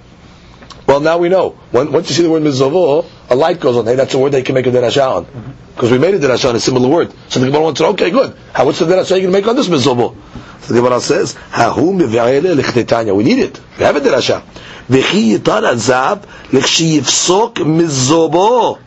[0.86, 1.50] Well, now we know.
[1.70, 3.86] When, once you see the word mizovo, a light goes on.
[3.86, 5.24] Hey, that's a word you can make a derasha on.
[5.24, 5.50] Mm-hmm.
[5.74, 7.14] Because we made a derasha on a similar word.
[7.28, 8.36] So the Gemara wants to know, okay, good.
[8.52, 10.16] How, what's the derasha you can make on this mizovo?
[10.60, 13.14] So the Gemara says, Hahu mivya'ele lichdetanya.
[13.14, 13.60] We need it.
[13.78, 14.42] We have a derasha.
[14.88, 18.78] V'chi yitad hazav l'kshi yifsok mizobo.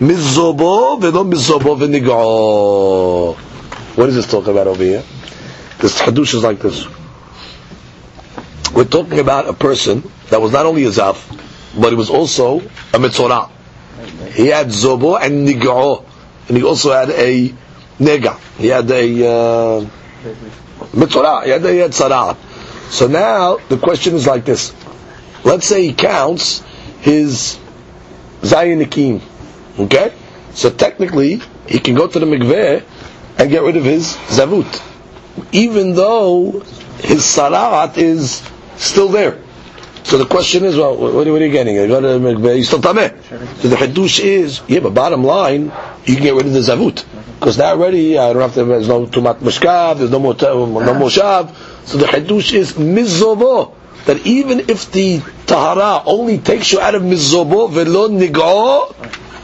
[0.00, 3.34] Mizobo velo mizobo v'nig'o.
[3.96, 5.02] What is this talking about over here?
[5.80, 6.86] This hadush is like this.
[8.72, 11.18] We're talking about a person that was not only a zaf,
[11.80, 13.50] but he was also a mitzorah.
[14.30, 16.04] He had zobo and nig'o,
[16.46, 17.52] and he also had a
[17.98, 18.38] nega.
[18.56, 19.86] He had a uh,
[20.94, 21.42] mitzorah.
[21.42, 22.36] He had a tzarah.
[22.92, 24.72] So now the question is like this.
[25.42, 26.62] Let's say he counts
[27.00, 27.58] his
[28.42, 29.22] zayinikim
[29.78, 30.12] Okay?
[30.52, 32.82] So technically, he can go to the mikveh
[33.38, 34.82] and get rid of his zavut.
[35.52, 36.60] Even though
[36.98, 38.42] his sarat is
[38.76, 39.38] still there.
[40.04, 41.76] So the question is, well, what are, you getting?
[41.76, 43.12] You go to the mikveh, you still tameh.
[43.60, 45.70] So the hadush is, yeah, but bottom line,
[46.04, 47.04] you can get rid of the zavut.
[47.38, 50.94] Because now already, I don't have to, there's no tumat mashkav, there's no more, no
[50.94, 51.54] more shav.
[51.86, 53.74] So the hadush is mizobo.
[54.06, 58.94] That even if the tahara only takes you out of mizobo, velo nig'o,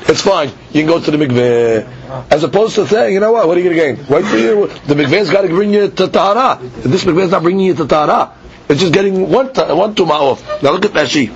[0.08, 0.50] it's fine.
[0.72, 2.32] You can go to the mikveh.
[2.32, 4.08] As opposed to saying, you know what, what are you going to gain?
[4.10, 4.68] Wait for you.
[4.88, 6.60] The mikveh's got to bring you to tahara.
[6.62, 8.34] This mikveh's not bringing you to tahara.
[8.70, 10.64] It's just getting one, one tuma off.
[10.64, 11.28] Now look at Rashi.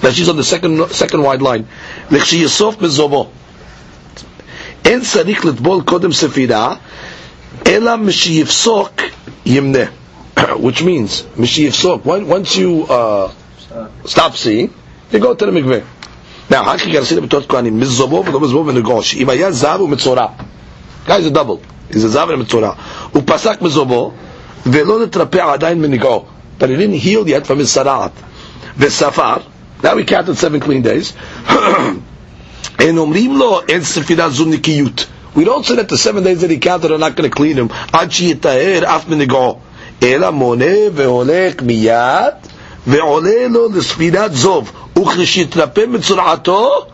[0.00, 1.66] Rashi's on the second, second wide line.
[2.10, 3.28] לכשי יסוף מזובו.
[4.84, 6.74] אין צריך לטבול קודם ספירה,
[7.66, 8.90] אלא משיפסוק
[9.46, 9.84] ימנה.
[10.38, 13.30] Which means, משיפסוק, once you uh,
[14.04, 14.70] stop seeing,
[15.12, 15.82] you go to the mikveh.
[16.49, 17.77] Now, how can you see the Torat Kohanim?
[17.81, 19.15] Mizobov, but Gosh.
[19.17, 19.37] If I.
[21.05, 21.61] Guy is a double.
[21.91, 24.13] He's a Zav and Upasak Mizobo,
[24.65, 26.25] ולא נתרפא עדיין
[26.59, 28.11] But he didn't heal yet from his sarahat.
[28.77, 29.43] The safar.
[29.83, 31.13] now we counted seven clean days.
[32.79, 32.93] We
[35.45, 37.69] don't say that the seven days that he counted are not going to clean him.
[42.86, 44.72] ועולה לו לספירת זוב.
[44.96, 46.86] וכשיתרפא מצורעתו,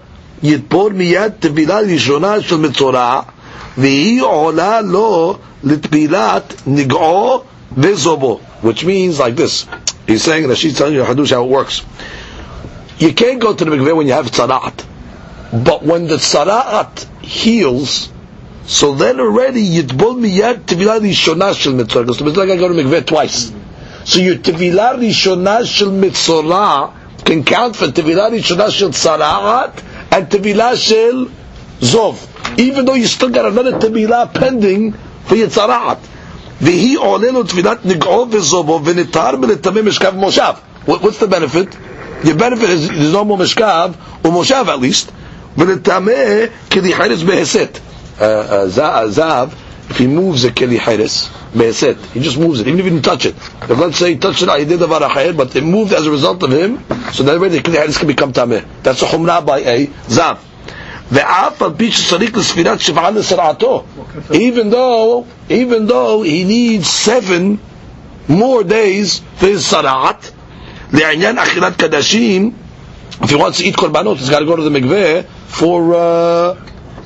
[0.42, 3.20] יתפור מיד טבילה ראשונה של מצורע,
[3.78, 7.42] והיא עולה לו לטבילת נגעו
[7.76, 8.40] וזובו.
[8.62, 9.66] Which means like this.
[10.06, 11.82] He's saying, Rashi's telling you Hadush how it works.
[12.98, 14.84] You can't go to the mikveh when you have tzara'at.
[15.52, 18.10] But when the tzara'at heals,
[18.66, 22.00] so then already yitbol miyad tevilah rishonah shel mitzvah.
[22.00, 23.52] Because the mitzvah can go to mikveh twice.
[24.04, 26.92] So your tevilah rishonah shel mitzvah
[27.24, 29.82] can count for tevilah rishonah shel tzara'at
[30.12, 31.26] and tevilah shel
[31.80, 32.58] zov.
[32.58, 34.92] Even though you still got another tevilah pending
[35.24, 35.98] for your tzara'at.
[36.60, 40.52] והיא עולה לו תפילת נגעו וזובו ונטהר מלטמא משכב מושב.
[40.86, 41.76] What's the benefit?
[42.24, 43.92] Your benefit is there's no more משכב,
[44.24, 45.12] or מושב at least,
[45.56, 46.12] ולטמא
[46.72, 47.78] כלי חרס בהסת.
[48.18, 49.48] Zav,
[49.90, 53.04] if he moves a keli חרס, בהסת, he just moves it, even if he didn't
[53.04, 53.34] touch it.
[53.62, 56.10] If let's say he touched it, he did דבר אחר, but it moved as a
[56.10, 56.78] result of him,
[57.12, 58.64] so that way the keli חרס can become tameh.
[58.82, 60.38] That's a chumrah by a zav.
[61.12, 63.84] ואף על פי שצריך לספירת שבעה לסרעתו.
[64.30, 67.58] Even though, even though he needs seven
[68.28, 70.30] more days for his sara'at,
[70.92, 72.52] לעניין אכילת קדשים,
[73.22, 76.54] if he wants to eat korbanot, he's got to go to the mikveh for, uh,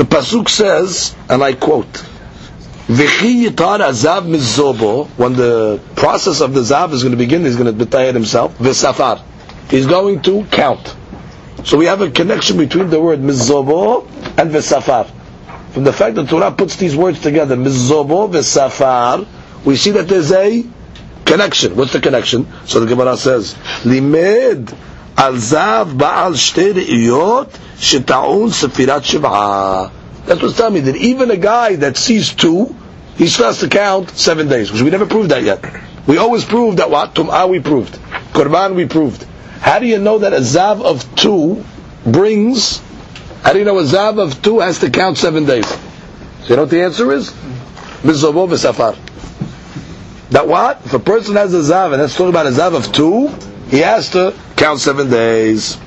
[0.00, 1.92] The pasuk says, and I quote.
[2.88, 5.06] V'chi yitar azav mizobo.
[5.18, 8.56] When the process of the zav is going to begin, he's going to betayed himself.
[8.56, 9.20] Ve'safar.
[9.68, 10.96] He's going to count.
[11.64, 14.06] So we have a connection between the word mizobo
[14.38, 15.10] and vesafar.
[15.72, 19.26] From the fact that Torah puts these words together, mizobo vesafar,
[19.66, 20.64] we see that there's a
[21.26, 21.76] connection.
[21.76, 22.46] What's the connection?
[22.64, 24.74] So the Gemara says, limed
[25.20, 29.90] al zav ba'al shte re'iyot sheta'un sefirat shiv'ah.
[30.24, 32.74] That's what's telling me that even a guy that sees two,
[33.16, 35.62] he's supposed to count seven days, which we never proved that yet.
[36.06, 37.14] We always proved that what?
[37.14, 37.94] Tum'ah we proved.
[38.32, 39.26] Korban we proved.
[39.60, 41.64] How do you know that a zav of two
[42.06, 42.80] brings?
[43.42, 45.68] How do you know a zav of two has to count seven days?
[45.68, 47.30] So you know what the answer is?
[48.02, 48.96] Mizobo v'safar.
[50.30, 50.80] That what?
[50.86, 53.28] If a person has a zav and that's talking about a zav of two,
[53.70, 55.78] he has to count seven days.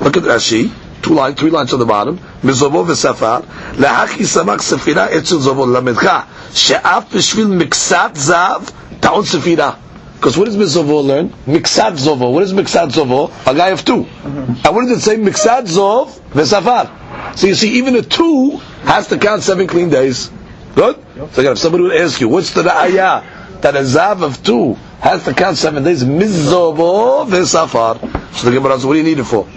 [0.00, 0.72] Look at Rashi.
[1.02, 2.18] Two lines, three lines on the bottom.
[2.42, 3.42] Mizobo v'safar.
[3.74, 6.26] Lahaki samak sefira etzel zobo lamedcha.
[6.54, 9.78] She'af b'shvil miksat zav ta'on sefira.
[10.16, 11.28] Because what does Mizovo learn?
[11.46, 12.32] Miksat Zovo.
[12.32, 13.30] What is Miksat Zovo?
[13.46, 14.66] A guy of 2 mm-hmm.
[14.66, 15.16] And what does it say?
[15.16, 17.36] Miksat Zov Vesafar.
[17.36, 20.30] So you see, even a two has to count seven clean days.
[20.74, 20.96] Good?
[21.16, 21.32] Yep.
[21.32, 23.22] So again, if somebody would ask you, what's the ra'ayah
[23.63, 26.03] that a Zav of two has to count seven days?
[26.03, 28.35] Mizovo Vesafar.
[28.35, 29.47] So the Gemara says, what do you need it for?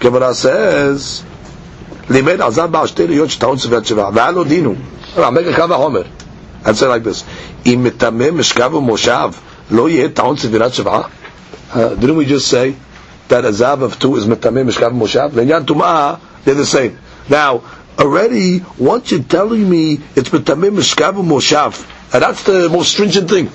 [0.00, 1.24] Gemara says,
[2.10, 4.74] לימד עזב בעל שתי ראיות שטעון סביבת שבעה, והיה לו דינו.
[5.16, 6.02] make a קו החומר.
[6.64, 7.24] I'd say like this,
[7.66, 9.30] אם מטמא משכב ומושב
[9.70, 11.98] Lo yeh ta'on sevirat shiv'ah.
[11.98, 12.76] Didn't we just say
[13.28, 15.30] that a zav of two is metamim mishkav moshav?
[15.30, 16.98] Lenyan tum'ah, they're the same.
[17.30, 17.62] Now,
[17.98, 23.51] already, once you're telling me it's metamim mishkav moshav, and that's the most stringent thing.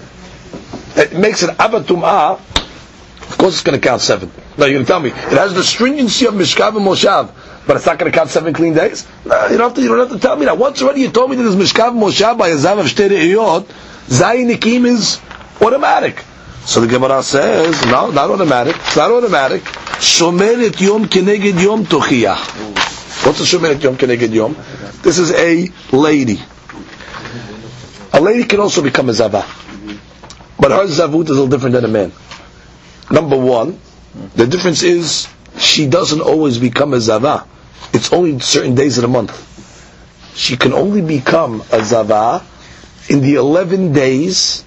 [0.96, 4.30] It makes it avatum'ah, of course it's going to count seven.
[4.56, 5.10] No, you're going to tell me.
[5.10, 7.32] It has the stringency of mishkav and moshav,
[7.66, 9.06] but it's not going to count seven clean days?
[9.24, 10.56] No, you don't have to, you don't have to tell me that.
[10.56, 13.08] Once already you told me that there's mishkav and moshav by a zav of shtei
[13.08, 13.64] re'iyot,
[14.06, 15.20] zayin is
[15.60, 16.22] automatic.
[16.64, 18.76] So the Gemara says, no, not automatic.
[18.76, 19.62] It's not automatic.
[19.62, 22.36] Shomeret yom keneged yom tochiyah.
[23.26, 24.56] What's a shomeret yom keneged yom?
[25.02, 26.40] This is a lady.
[28.24, 29.44] Lady can also become a zava.
[30.58, 32.12] But her zavut is a little different than a man.
[33.10, 33.78] Number one,
[34.34, 37.46] the difference is she doesn't always become a zava.
[37.92, 39.32] It's only certain days of the month.
[40.36, 42.42] She can only become a zava
[43.08, 44.64] in the 11 days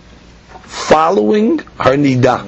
[0.63, 2.45] following her nida,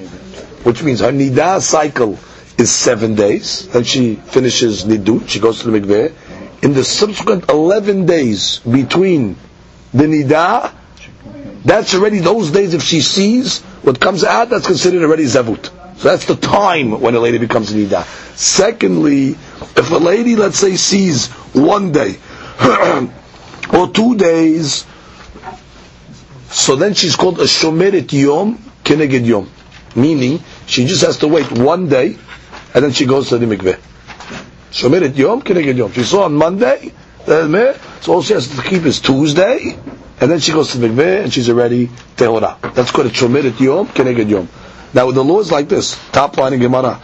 [0.63, 2.19] which means her nida cycle
[2.57, 3.67] is seven days.
[3.69, 6.13] Then she finishes nidut, she goes to the mikveh.
[6.63, 9.37] In the subsequent 11 days between
[9.93, 10.73] the nidah,
[11.69, 15.65] that's already those days if she sees what comes out, that's considered already zavut.
[15.97, 18.05] So that's the time when a lady becomes a nidah.
[18.35, 19.29] Secondly,
[19.77, 22.17] if a lady, let's say, sees one day
[23.73, 24.85] or two days,
[26.49, 29.47] so then she's called a shomeret yom keneged yom,
[29.95, 32.17] meaning she just has to wait one day
[32.73, 33.77] and then she goes to the mikveh.
[34.71, 35.91] Shomeret yom keneged yom.
[35.91, 36.91] She saw on Monday,
[37.27, 39.77] eh, so all she has to keep is Tuesday,
[40.21, 42.73] and then she goes to the mikveh and she's already tehora.
[42.73, 44.49] That's called a shomeret yom keneged yom.
[44.93, 45.97] Now the law is like this.
[46.11, 46.99] Top line in Gemara.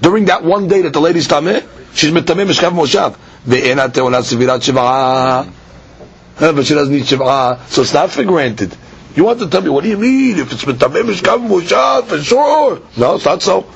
[0.00, 3.16] During that one day that the lady's tameh, she's mitameh mishkav moshav.
[3.46, 5.46] Ve'ena teona sevirat shivah.
[6.38, 8.76] Eh, but she doesn't need shivah, so it's not for granted.
[9.14, 10.38] You want to tell me, what do you mean?
[10.38, 12.82] If it's mitameh mishkav moshav, for sure.
[12.96, 13.66] No, it's not so.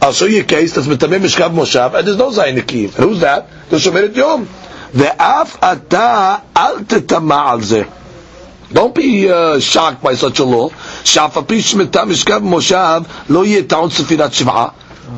[0.00, 2.56] I'll show you a case that's mitameh mishkav moshav, and there's no zayin.
[2.58, 3.48] And who's that?
[3.68, 4.48] The shomeret yom.
[4.92, 7.86] Ve'af ata al tetama al zeh.
[8.72, 10.68] Don't be uh, shocked by such a law.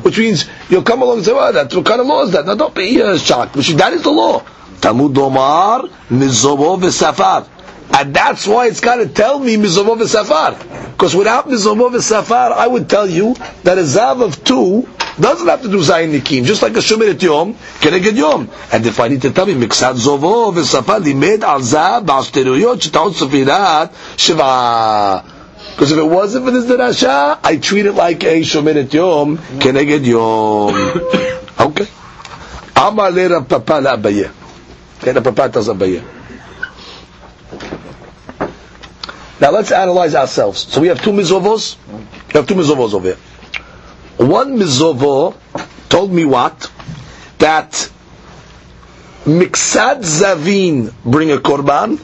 [0.03, 2.45] Which means you'll come along and say, well, that's what kind of law is that?
[2.45, 3.53] Now don't be uh, shocked.
[3.55, 4.43] That is the law.
[4.81, 7.47] Talmud Omar, Mizobo v'safar.
[7.91, 10.91] And that's why it's got to tell me Mizobo v'safar.
[10.91, 14.87] Because without Mizobo v'safar, I would tell you that a Zav of two
[15.19, 18.49] doesn't have to do Zayin Nikim, just like a Shomeret Yom, Keneged Yom.
[18.71, 23.13] And if I need to tell me, Miksat Zovo v'Safar limed al Zav ba'ashteruyot shetaot
[23.13, 25.23] Sofirat Shiva.
[25.71, 30.05] Because if it wasn't for this Darasha, I treat it like a Shomeret Yom, Keneged
[30.05, 30.75] Yom.
[31.69, 31.87] okay.
[32.75, 34.31] Amar le Rav Papa la'abaye.
[34.99, 36.18] Okay, Rav Papa tells Abaye.
[39.41, 40.59] Now let's analyze ourselves.
[40.71, 41.77] So we have two mizovos.
[42.27, 43.17] We have two mizovos over here.
[44.17, 45.35] One mizovo
[45.87, 46.69] told me what?
[47.37, 47.71] That
[49.25, 51.97] miksad zavin bring a korban,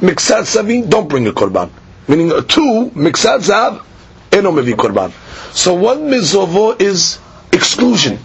[0.00, 1.70] miksad zavin don't bring a korban.
[2.08, 3.84] Meaning uh, two, miksad zav,
[4.30, 5.12] eno mevi korban.
[5.54, 7.18] So one mizovo is
[7.52, 8.18] exclusion.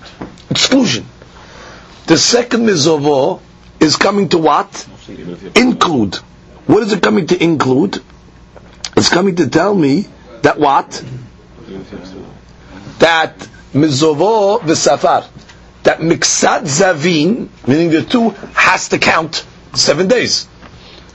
[0.49, 1.05] Exclusion.
[2.07, 3.39] The second mizovo
[3.79, 4.87] is coming to what?
[5.55, 6.15] Include.
[6.65, 8.01] What is it coming to include?
[8.97, 10.07] It's coming to tell me
[10.41, 11.03] that what?
[12.97, 13.37] that
[13.71, 15.23] mizovo v'safar,
[15.83, 20.47] that miksat zavin, meaning the two, has to count seven days.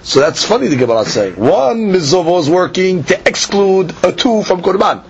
[0.03, 1.35] So that's funny the Gemara saying.
[1.35, 5.03] One mizovo is working to exclude a two from korban,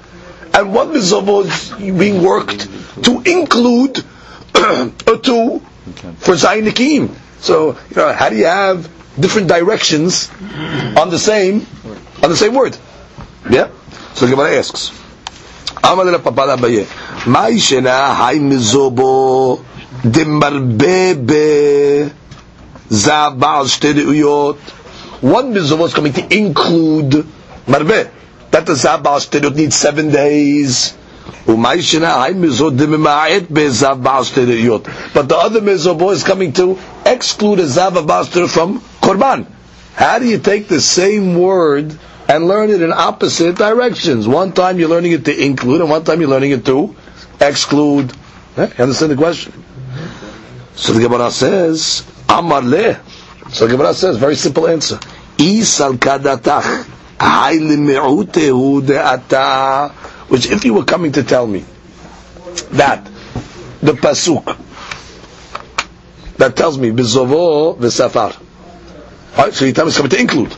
[0.54, 2.68] and one mizovo is being worked
[3.04, 3.98] to include
[4.54, 5.60] a two
[6.20, 8.88] for zayin So you know, how do you have
[9.20, 10.30] different directions
[10.96, 11.66] on the same
[12.23, 12.77] on the same word?
[13.49, 13.69] Yeah.
[14.13, 14.91] So the Gemara asks.
[15.85, 16.83] אמר לפפד אביי,
[17.25, 19.59] מה ישנה היי מזובו
[20.05, 21.13] דמרבה
[22.89, 24.57] בזהב בעל שתי ראויות?
[25.21, 27.25] One mizubo is coming to include
[27.67, 28.07] marbe.
[28.51, 30.93] That the zav baal shterut needs seven days.
[31.45, 31.61] But the
[35.37, 39.47] other mizubo is coming to exclude a zav baal from korban.
[39.95, 41.97] How do you take the same word
[42.28, 44.26] and learn it in opposite directions.
[44.28, 46.94] One time you're learning it to include, and one time you're learning it to
[47.40, 48.12] exclude.
[48.56, 48.66] Eh?
[48.78, 49.52] You understand the question?
[50.74, 53.00] So the Gemara says, Amar le.
[53.50, 54.96] So the Gemara says, very simple answer.
[55.36, 56.86] Isal kadatach.
[60.28, 61.64] Which if you were coming to tell me
[62.72, 63.04] that
[63.80, 64.56] the pasuk
[66.38, 68.36] that tells me bizovo v'safar.
[69.38, 70.56] Alright, so you tell me coming to include.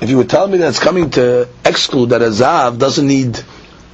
[0.00, 3.40] If you would tell me that it's coming to exclude that a zav doesn't need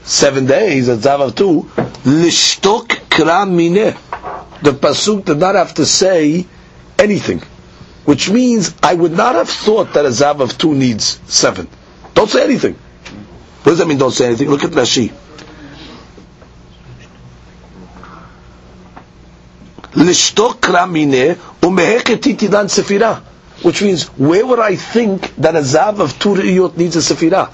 [0.03, 1.63] seven days, a zav of two,
[2.05, 3.97] lishtok kram mineh.
[4.63, 6.47] The pasuk did not have to say
[6.99, 7.43] anything,
[8.05, 11.69] which means I would not have thought that a zav of two needs seven.
[12.13, 12.75] Don't say anything.
[12.75, 13.97] What does that mean?
[13.99, 14.51] Don't say anything.
[14.51, 15.11] Look at Rashi.
[19.93, 23.23] Lishtok kram mineh umeheket titidan sefirah
[23.63, 27.51] which means where would I think that a zav of two riyot needs a sefirah?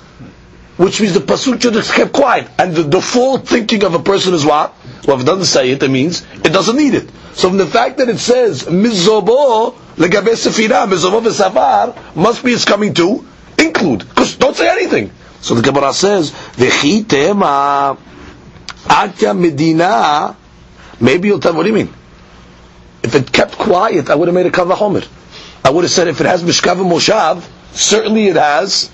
[0.76, 2.48] Which means the pasuk should have kept quiet.
[2.58, 4.74] And the default thinking of a person is what?
[5.06, 7.10] Well, if it doesn't say it, it means it doesn't need it.
[7.34, 12.64] So from the fact that it says mizobo legabe sefirah, mizobo v'safar, must be it's
[12.64, 13.26] coming to
[13.58, 14.00] include.
[14.08, 15.10] Because don't say anything.
[15.42, 17.96] So the Gemara says, v'chi tema
[18.84, 20.36] atya medina,
[21.00, 21.92] maybe you'll tell, what do you mean?
[23.02, 25.06] If it kept quiet, I would have made a kavahomer.
[25.64, 28.90] I would have said if it has Mishkav Moshav, certainly it has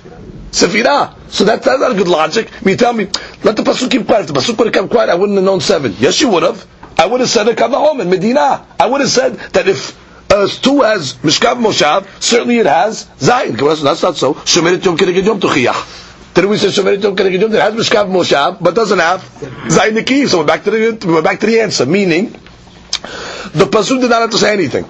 [0.50, 1.14] Sefirah.
[1.30, 2.50] So that, that's not a good logic.
[2.60, 3.08] I mean, tell me,
[3.42, 4.22] let the pasuk keep quiet.
[4.22, 5.94] If the pasuk would have kept quiet, I wouldn't have known seven.
[5.98, 6.66] Yes, you would have.
[6.98, 8.66] I would have said a kavahom in Medina.
[8.80, 9.96] I would have said that if
[10.32, 13.56] uh, two has mishkav moshav, certainly it has zayin.
[13.82, 14.34] That's not so.
[14.34, 16.04] Shomeret yom keneged yom tuchiyach.
[16.36, 19.22] Then we say Shomeret Yom Keneged Yom that has Mishkav Moshav, but doesn't have
[19.68, 20.28] Zayin Nikiyim.
[20.28, 21.86] So we're back to the we're back to the answer.
[21.86, 22.32] Meaning,
[23.54, 24.84] the pasuk did not have to say anything.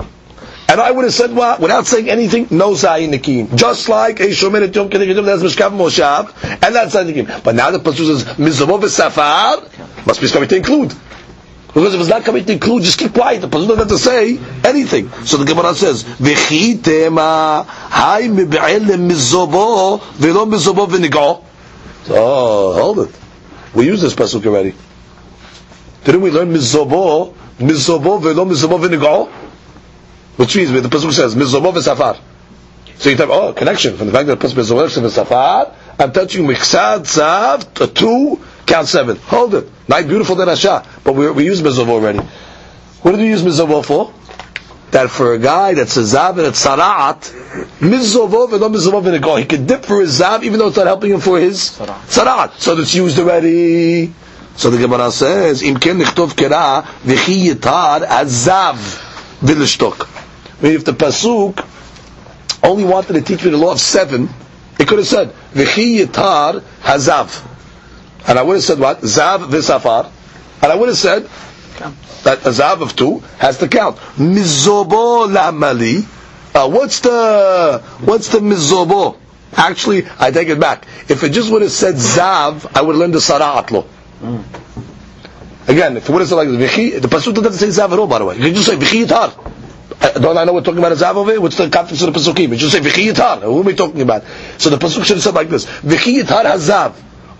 [0.68, 1.60] And I would have said what?
[1.60, 3.54] Without saying anything, no Zayin Nikim.
[3.56, 7.44] Just like a Yom Keneged Yom that has Mishkav Moshav, and that's Zayin Nikim.
[7.44, 9.62] But now the pasuk says Mizavov Safar
[10.04, 10.92] must be coming to include.
[11.68, 13.42] Because if it's not coming to include, just keep quiet.
[13.42, 15.10] The person doesn't have to say anything.
[15.24, 21.44] So the Gemara says, "V'chitema hay mibe'elem mizobo v'lo mizobo v'nigo."
[22.08, 23.14] Oh, hold it.
[23.74, 24.74] We used this pasuk already.
[26.04, 29.28] Didn't we learn mizobo, mizobo v'lo mizobo v'nigo?
[30.36, 32.18] Which means the pasuk says mizobo v'safar.
[32.96, 35.74] So you have oh, connection from the fact that the pasuk mizobo v'safar.
[35.98, 39.16] I'm touching miksad zav two count seven.
[39.16, 39.70] Hold it.
[39.88, 40.86] Nice, beautiful derasha.
[41.04, 42.18] But we, we use mezovah already.
[43.02, 44.12] What did we use mezovah for?
[44.90, 47.20] That for a guy that's a zav and a tzaraat,
[47.80, 49.36] mizovah and not mizovah go.
[49.36, 52.58] He can dip for his zav even though it's not helping him for his tzaraat.
[52.58, 54.12] So it's used already.
[54.56, 58.76] So the Gemara says, Im ken nichtov kera v'chi yitar azav
[59.40, 60.25] v'lishtok.
[60.60, 61.66] Mean, if the pasuk
[62.62, 64.28] only wanted to teach me the law of seven,
[64.78, 67.44] it could have said, v'chi yitar hazav.
[68.28, 69.00] And I would have said what?
[69.02, 70.10] Zav v'safar.
[70.62, 71.28] And I would have said
[72.24, 73.96] that a zav of two has to count.
[74.16, 76.04] Mizobo lamali.
[76.54, 79.18] Uh, what's the what's the mizobo?
[79.52, 80.86] Actually, I take it back.
[81.08, 83.86] If it just would have said zav, I would have learned the sara'atlo.
[84.22, 84.42] Mm.
[85.68, 88.06] Again, if it would have said like the pasuk doesn't say zav at all.
[88.06, 89.52] By the way, you just say vichi yitar.
[90.00, 91.40] Uh, don't I know we're talking about a zav over here?
[91.40, 92.52] What's the context of the pasukim?
[92.52, 93.42] It just say vichi yitar.
[93.42, 94.24] Who are we talking about?
[94.58, 96.94] So the pasuk should have said like this: vichi yitar has zav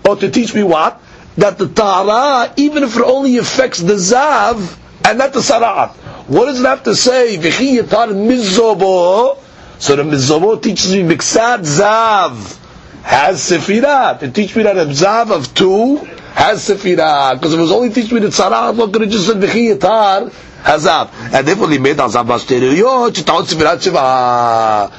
[0.07, 1.01] or to teach me what?
[1.37, 5.91] That the Tara, even if it only affects the Zav, and not the Sara'at.
[6.27, 7.37] What does it have to say?
[7.37, 9.37] V'chi yatar mizobo.
[9.79, 12.57] So the mizobo teaches me miksad Zav.
[13.03, 14.23] Has sefirat.
[14.23, 15.97] It teaches me that a Zav of two
[16.33, 17.35] has sefirat.
[17.35, 19.75] Because if it was only teaching me the Sara'at, what could have just said v'chi
[19.75, 20.33] yatar
[20.67, 21.09] hazav.
[21.33, 24.91] And therefore, he made hazav basteriot, chitaot sefirat shiva.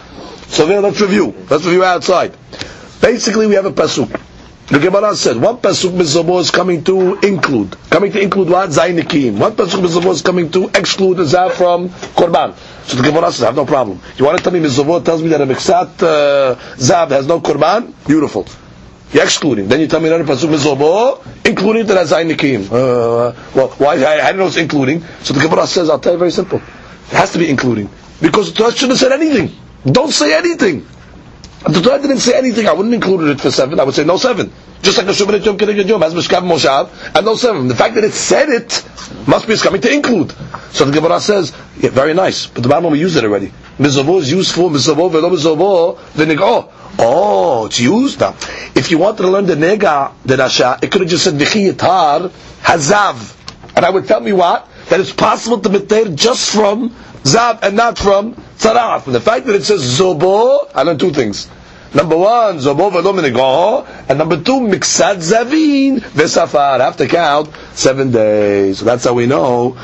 [0.48, 1.34] So then let's review.
[1.50, 2.36] Let's review outside.
[3.00, 4.20] Basically, we have a pasuk.
[4.68, 9.38] The Gemara said one pasuk mizobo is coming to include, coming to include what zainikim.
[9.38, 12.54] One pasuk mizobo is coming to exclude zav from korban.
[12.86, 13.98] So the Gemara says, I have no problem.
[14.18, 17.40] You want to tell me mizobo tells me that a miksat uh, zav has no
[17.40, 17.94] korban?
[18.06, 18.46] Beautiful.
[19.12, 19.68] You're excluding.
[19.68, 22.66] Then you tell me another pasuk mizobo, including that has zainikim.
[22.66, 23.94] Uh, well, why?
[23.96, 25.02] I, I didn't know it's including.
[25.22, 26.58] So the Gemara says, I'll tell you very simple.
[26.58, 27.88] It has to be including
[28.20, 29.56] because the Torah shouldn't have said anything.
[29.90, 30.86] Don't say anything.
[31.66, 33.80] If the Torah didn't say anything, I wouldn't include it for seven.
[33.80, 34.52] I would say no seven.
[34.82, 37.66] Just like a Shumanit Yom Kiddush Yom has Mishkav Moshav and no seven.
[37.66, 38.84] The fact that it said it
[39.26, 40.32] must be it's coming to include.
[40.70, 43.52] So the Gemara says, yeah, very nice, but the Bible we use it already.
[43.78, 46.38] Mizovo is useful, Mizovo velo Mizovo v'nigo.
[46.40, 48.34] Oh, Oh, it's used now.
[48.74, 52.30] If you wanted to learn the nega, the rasha, it could have just said v'chiyatar
[52.62, 53.36] hazav,
[53.76, 56.90] and I would tell me what that it's possible to meter just from
[57.22, 59.06] zav and not from tzaraf.
[59.06, 61.48] And the fact that it says zobo, I learned two things.
[61.94, 66.80] Number one, zobo v'lo and number two, miksad zavin v'safar.
[66.80, 68.78] I Have to count seven days.
[68.80, 69.76] So that's how we know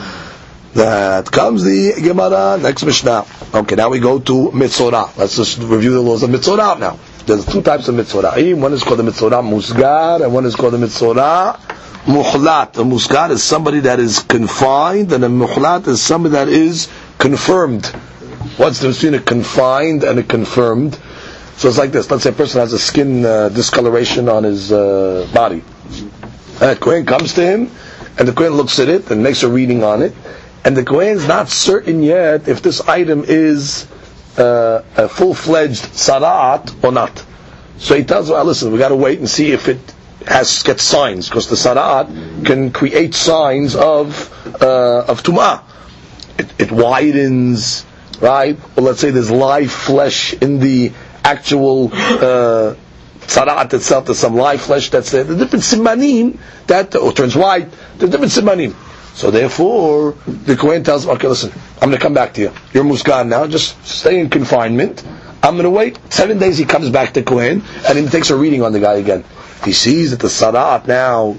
[0.75, 3.25] that comes the Gemara next Mishnah.
[3.55, 5.17] Okay, now we go to Mitzorah.
[5.17, 6.99] Let's just review the laws of Mitzorah now.
[7.27, 8.55] There's two types of Mitzorah.
[8.61, 11.59] One is called the Mitzorah Musgar, and one is called the Mitzorah
[12.07, 12.77] Muhlat.
[12.77, 17.87] A Musgar is somebody that is confined, and a Muhlat is somebody that is confirmed.
[18.57, 20.99] What's the difference between a confined and a confirmed?
[21.57, 22.11] So it's like this.
[22.11, 25.63] Let's say a person has a skin uh, discoloration on his uh, body.
[26.61, 27.71] And a comes to him,
[28.19, 30.15] and the Kohen looks at it and makes a reading on it,
[30.65, 33.87] and the Kohen's not certain yet if this item is
[34.39, 37.25] uh, a full-fledged sarat or not.
[37.79, 39.79] So he tells him, well, listen, we got to wait and see if it
[40.27, 44.31] has gets signs, because the sarat can create signs of
[44.63, 45.63] uh, of tumah.
[46.39, 47.85] It, it widens,
[48.21, 48.59] right?
[48.77, 50.93] Or let's say there's live flesh in the
[51.23, 52.75] actual uh,
[53.23, 54.07] itself.
[54.07, 55.25] There's some live flesh that's there.
[55.25, 57.69] The different simanim that or turns white.
[57.99, 58.75] The different simanim.
[59.15, 62.53] So therefore, the Kohen tells him, okay, listen, I'm going to come back to you.
[62.73, 63.47] You're muskan now.
[63.47, 65.05] Just stay in confinement.
[65.43, 65.99] I'm going to wait.
[66.13, 68.95] Seven days he comes back to Kohen and he takes a reading on the guy
[68.95, 69.25] again.
[69.65, 71.37] He sees that the sarat now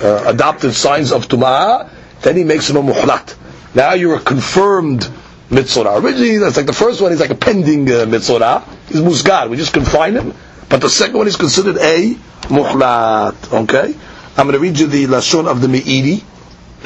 [0.00, 1.90] uh, adopted signs of tumah.
[2.22, 3.36] Then he makes him a muhlat.
[3.74, 5.08] Now you're a confirmed
[5.48, 5.96] mitzvah.
[5.98, 7.12] Originally, that's like the first one.
[7.12, 8.64] He's like a pending uh, mitzvah.
[8.88, 9.48] He's musgar.
[9.48, 10.34] We just confine him.
[10.68, 12.14] But the second one is considered a
[12.48, 13.52] muhlat.
[13.64, 13.94] Okay?
[14.36, 16.22] I'm going to read you the lashon of the Me'iri,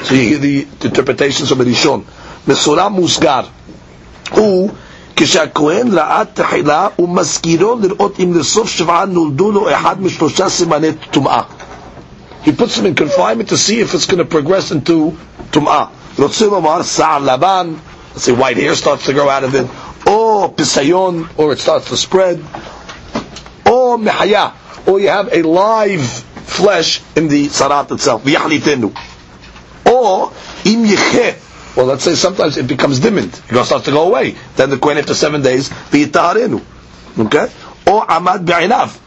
[0.02, 2.02] so you hear the, the interpretations of the Rishon.
[2.48, 3.40] מסורה מוסגר
[4.30, 4.70] הוא
[5.16, 11.40] כשהכהן ראה תחילה ומזכירו לראות אם לסוף שבעה נולדו לו אחד משלושה סימני טומאה.
[12.44, 15.12] He puts them in confinement to see if it's going to progress into
[15.50, 15.84] טומאה.
[16.18, 17.74] רוצה לומר שיער לבן,
[18.14, 19.66] let's say white hair starts to grow out of it,
[20.08, 22.42] or pisayon, or it starts to spread,
[23.66, 24.52] or mehaya,
[24.86, 26.04] or you have a live
[26.46, 28.90] flesh in the sarat itself, v'yachlitenu.
[29.91, 30.33] Or
[30.65, 33.39] im yecheh, well, let's say sometimes it becomes dimmed.
[33.49, 34.35] It starts to go away.
[34.55, 36.61] Then the Kohen after seven days, v'yitarenu.
[37.19, 37.47] Okay?
[37.85, 38.99] Or amad be'inav.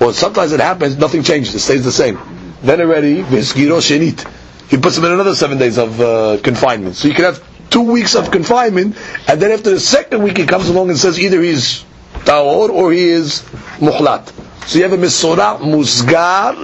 [0.00, 2.18] Or sometimes it happens, nothing changes, it stays the same.
[2.62, 4.26] Then already, v'esgiro shenit.
[4.68, 6.96] He puts him in another seven days of uh, confinement.
[6.96, 8.96] So you can have two weeks of confinement,
[9.28, 11.84] and then after the second week he comes along and says either he's
[12.24, 13.42] tahor or he is
[13.78, 14.32] muhlat.
[14.66, 16.56] So you have a misora musgar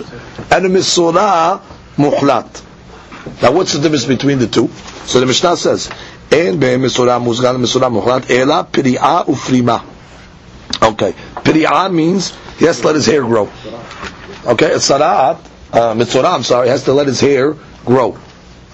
[0.50, 1.60] and a misora
[1.96, 2.64] muhlat.
[3.42, 4.68] Now what's the difference between the two?
[5.06, 5.90] So the Mishnah says,
[6.30, 9.82] "En be'misora musgar misora muhlat ela piri'a ufrima."
[10.82, 13.48] Okay, piri'a means he has to let his hair grow.
[14.46, 15.38] Okay, sarat,
[15.72, 18.18] uh, mitzora, I'm sorry, has to let his hair grow.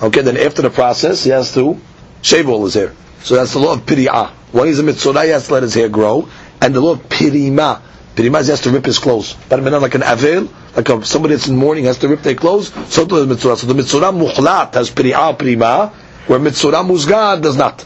[0.02, 1.80] Okay, then after the process, he has to
[2.22, 2.92] shave all his hair.
[3.22, 4.30] So that's the law of piri'ah.
[4.52, 6.28] When he's a mitzvah, he has to let his hair grow.
[6.61, 7.82] And the law of pirima.
[8.16, 9.36] Pirima is he has to rip his clothes.
[9.50, 12.72] But like an avel, like a, somebody that's in mourning has to rip their clothes,
[12.90, 13.58] so does the mitzvah.
[13.58, 15.92] So the mitzvah muhlat has piri'ah, pirima,
[16.26, 17.84] where mitzvah musgad does not.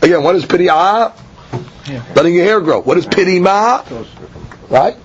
[0.00, 1.12] Again, what is piri'ah?
[2.16, 2.80] Letting your hair grow.
[2.80, 4.08] What is pirima?
[4.70, 4.96] Right?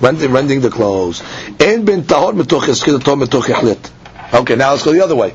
[0.00, 1.22] Rending, rending the clothes.
[1.58, 3.90] En ben tahor metoch
[4.34, 5.34] Okay, now let's go the other way.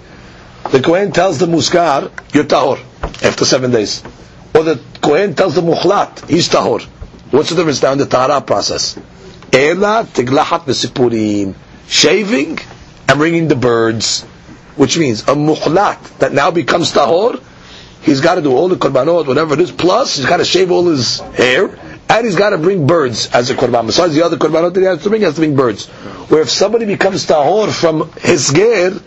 [0.71, 2.79] The Kohen tells the Muskar, you're Tahor,
[3.23, 4.03] after seven days.
[4.53, 6.87] Or the Kohen tells the Mukhlat, he's Tahor.
[7.31, 8.97] What's the difference now in the Tahara process?
[9.53, 11.55] Ela tiglachat v'sipurim.
[11.87, 12.57] Shaving
[13.07, 14.23] and bringing the birds.
[14.75, 17.41] Which means a Mukhlat that now becomes Tahor,
[18.01, 20.71] he's got to do all the korbanot, whatever it is, plus he's got to shave
[20.71, 21.77] all his hair,
[22.09, 23.85] and he's got to bring birds as a korban.
[23.85, 25.87] Besides the other korbanot that he has to bring, he has to bring birds.
[26.29, 28.99] Where if somebody becomes tahor from his ger,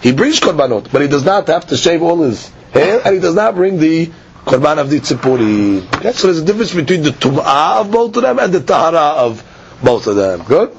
[0.00, 3.20] he brings korbanot, but he does not have to shave all his hair, and he
[3.20, 4.10] does not bring the
[4.48, 5.84] korban of the tzipuri.
[5.96, 6.12] Okay?
[6.12, 9.42] So there's a difference between the tum'ah of both of them and the tahara of
[9.82, 10.42] both of them.
[10.44, 10.74] Good?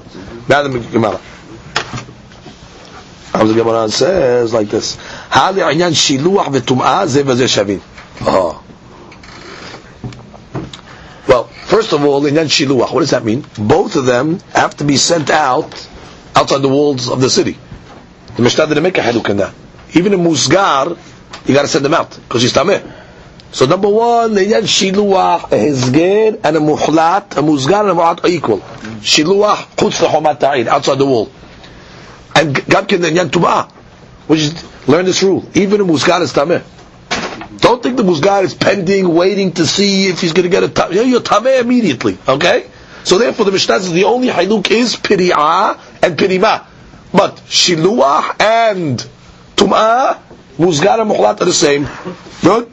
[0.50, 1.20] Now the Gemara.
[3.34, 4.96] the Gemara says like this:
[5.30, 7.82] "Hali shavin."
[8.22, 8.64] Oh.
[11.70, 13.46] First of all, in shiluach, what does that mean?
[13.56, 15.88] Both of them have to be sent out
[16.36, 17.60] outside the walls of the city.
[18.38, 19.54] The Mishnah didn't make a in that.
[19.94, 20.98] Even in Musgar,
[21.46, 22.82] you got to send them out because he's tameh.
[23.52, 27.94] So number one, the yan shiluach, a hizger, and a muhlat, a musgar and a
[27.94, 28.60] muhlat are equal.
[28.60, 31.32] Shiluach, chutz lechomat ta'id, outside the wall.
[32.36, 33.72] And gabkin the yan tumah,
[34.28, 35.50] which is, learn this rule.
[35.56, 36.64] Even a musgar is tameh.
[37.58, 40.68] Don't think the musgar is pending, waiting to see if he's going to get a
[40.68, 41.10] tameh.
[41.10, 42.70] You're tameh immediately, okay?
[43.04, 46.66] So therefore, the Mishnah says the only haluk is piri'ah and pirima.
[47.12, 49.04] But shiluah and
[49.56, 50.20] tum'ah,
[50.60, 51.88] musgar and muhlat are the same.
[52.44, 52.70] Good?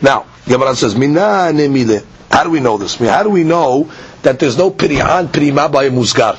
[0.00, 2.04] now, Gemara says, Mina nemile.
[2.30, 2.94] How do we know this?
[2.96, 3.90] How do we know
[4.22, 6.38] that there's no piri'ah and pirima by a musgar?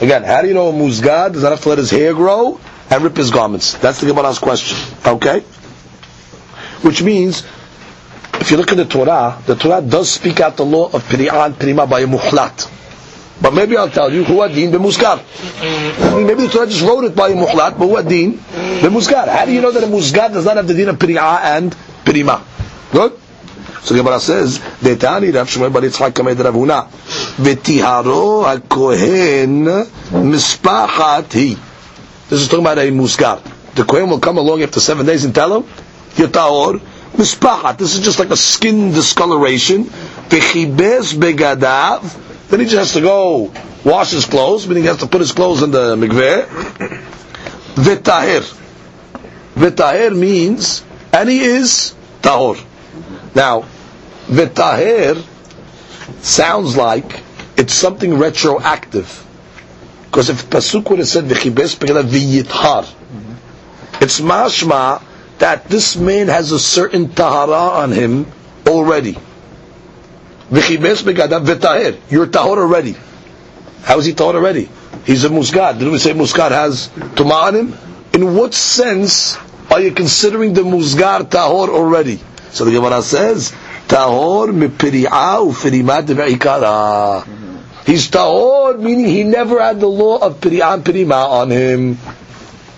[0.00, 2.58] Again, how do you know a musgar does not have to let his hair grow
[2.90, 3.74] and rip his garments?
[3.74, 4.76] That's the Gemara's question.
[5.06, 5.40] Okay?
[6.82, 7.44] Which means,
[8.34, 11.52] if you look at the Torah, the Torah does speak out the law of Piri'an,
[11.52, 12.81] Pirima by a muhlat.
[13.42, 15.18] But maybe I'll tell you, who adin b'muskar.
[15.18, 16.26] Mm-hmm.
[16.26, 18.86] Maybe the Torah just wrote it by muhlat, but who adin mm-hmm.
[18.86, 19.26] b'muskar.
[19.28, 21.72] How do you know that a muskar does not have the din of Piri'ah and
[22.04, 22.40] Pirima?
[22.92, 23.18] Good?
[23.82, 31.60] So Gemara says, "Detani Rav Shmuel bar Yitzchak kamed Rav Huna, v'tiharo hakohen mispachat hi."
[32.30, 33.42] This is talking about a muskar.
[33.74, 35.64] The kohen will come along after seven days and tell him,
[36.14, 36.80] Yataor,
[37.12, 37.76] Mispahat.
[37.76, 39.84] This is just like a skin discoloration.
[39.84, 42.00] V'chibes begadav.
[42.52, 43.50] Then he just has to go
[43.82, 46.44] wash his clothes, meaning he has to put his clothes in the mikveh.
[47.76, 48.42] V'tahir.
[49.54, 50.84] V'tahir means,
[51.14, 52.62] and he is tahor.
[53.34, 53.64] Now,
[54.26, 55.24] v'tahir
[56.22, 57.22] sounds like
[57.56, 59.26] it's something retroactive.
[60.04, 62.86] Because if Pasuk would have said v'chibes v'yithar,
[64.02, 65.02] it's mashma
[65.38, 68.26] that this man has a certain tahara on him
[68.66, 69.16] already.
[70.52, 72.94] You're tahor already.
[73.84, 74.68] How is he tahor already?
[75.06, 75.78] He's a musgad.
[75.78, 77.74] Didn't we say musgad has tuma on him?
[78.12, 79.38] In what sense
[79.70, 82.20] are you considering the musgar tahor already?
[82.50, 83.52] So the Gemara says,
[83.88, 87.24] tahor mipiri'ah ufirimat be'ikara.
[87.86, 91.96] He's tahor, meaning he never had the law of piri'ah and pirima on him.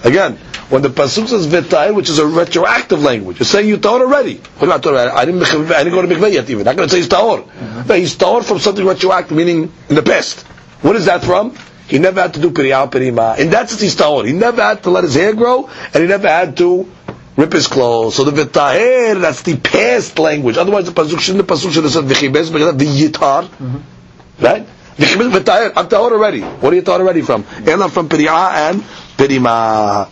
[0.04, 0.38] Again,
[0.74, 4.38] when the pasuk says v'tahir, which is a retroactive language, it's saying you tahor already.
[4.58, 5.08] What about tahor?
[5.08, 6.66] I didn't, I didn't go to mikveh yet even.
[6.66, 7.44] I'm going to say he's tahor.
[7.44, 7.88] Mm-hmm.
[7.88, 10.40] No, he's tahor from something retroactive, meaning in the past.
[10.82, 11.56] What is that from?
[11.86, 13.38] He never had to do piriyah pirima.
[13.38, 14.26] In that sense, he's tahor.
[14.26, 16.90] He never had to let his hair grow, and he never had to
[17.36, 18.16] rip his clothes.
[18.16, 20.56] So the v'taher, that's the past language.
[20.56, 24.44] Otherwise, the pasuk shouldn't the pasuk should have said v'chibes the yitar, mm-hmm.
[24.44, 24.66] right?
[24.96, 25.72] V'chibes v'taher.
[25.76, 26.40] I'm tahor already.
[26.40, 27.44] What are you tahor already from?
[27.64, 28.82] Ela from piriyah and
[29.16, 30.08] pirima.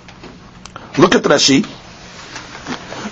[0.97, 1.65] Look at Rashi.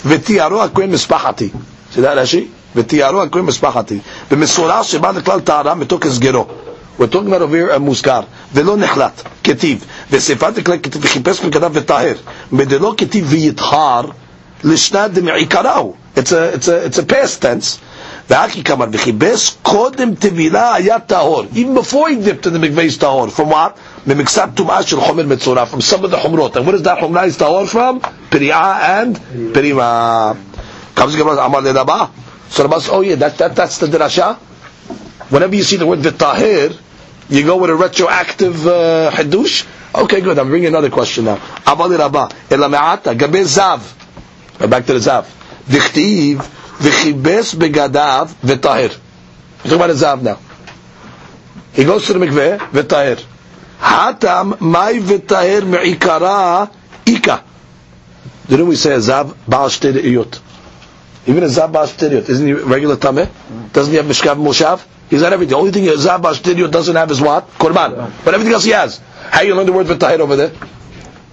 [0.06, 1.50] ותיארו הכהן משפחתי.
[1.94, 2.38] See that Rashi?
[2.76, 4.00] ותיארו הכהן משפחתי.
[4.32, 6.46] במשורה שבא לכלל טהרה מתוקף סגרו.
[7.00, 8.22] We're talking about over here a מוזכר.
[8.54, 9.86] ולא נחלט, כתיב.
[10.12, 12.14] ושפת הכלל כתיב וחיפש וכתב וטהר.
[12.52, 14.02] מדלא כתיב ויטהר
[14.64, 15.94] לשנת דמעיקרהו.
[16.16, 17.80] It's a, it's a, it's a past tense.
[18.30, 21.44] והכי כמר, וחיפש קודם טבילה היה טהור.
[21.54, 23.28] Even before he dipped in the mikveh טהור.
[23.36, 23.80] From what?
[24.08, 25.64] ממקצת טומאה של חומר מצורע.
[25.72, 26.58] From some of the חומרות.
[26.58, 28.08] And what is that חומרה is טהור from?
[28.30, 29.18] פריעה and
[29.54, 30.32] פרימה.
[30.96, 32.06] comes Gemara, אמר לרבה.
[32.50, 34.38] So Rabbi says, oh yeah, that, that, that's the drasha.
[35.30, 36.80] Whenever you see the word v'tahir,
[37.30, 39.66] you go with a retroactive uh, hadush.
[39.94, 40.38] Okay, good.
[40.38, 41.38] I'm bringing another question now.
[41.38, 43.82] Abali Rabba, elameata gabe zav.
[44.70, 45.26] Back to the zav.
[45.66, 46.46] Dichtiv
[46.81, 48.99] v'chibes begadav v'tahir.
[49.65, 50.39] We're talking about the zav now.
[51.73, 53.25] He goes to the mikveh v'tahir.
[53.79, 56.71] Hatam mai v'tahir me'ikara
[57.07, 57.45] ika.
[58.49, 60.41] Didn't we say a zav baal iyot?
[61.27, 63.29] Even a zav baal iyot, isn't he regular tameh?
[63.73, 64.85] Doesn't he have mishkav moshav?
[65.11, 65.51] He's got everything.
[65.51, 67.49] The only thing Zabash Tidio doesn't have is what?
[67.59, 68.13] Korban.
[68.25, 69.01] But everything else he has.
[69.31, 70.51] How you learn the word v'tahir over there?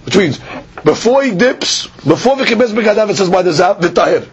[0.04, 0.40] Which means,
[0.84, 4.28] before he dips, before kibbutz begadav, it says by the Zab v'tahir.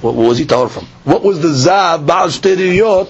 [0.00, 0.84] What was he tahor from?
[1.04, 3.08] What was the zav baal shteriyot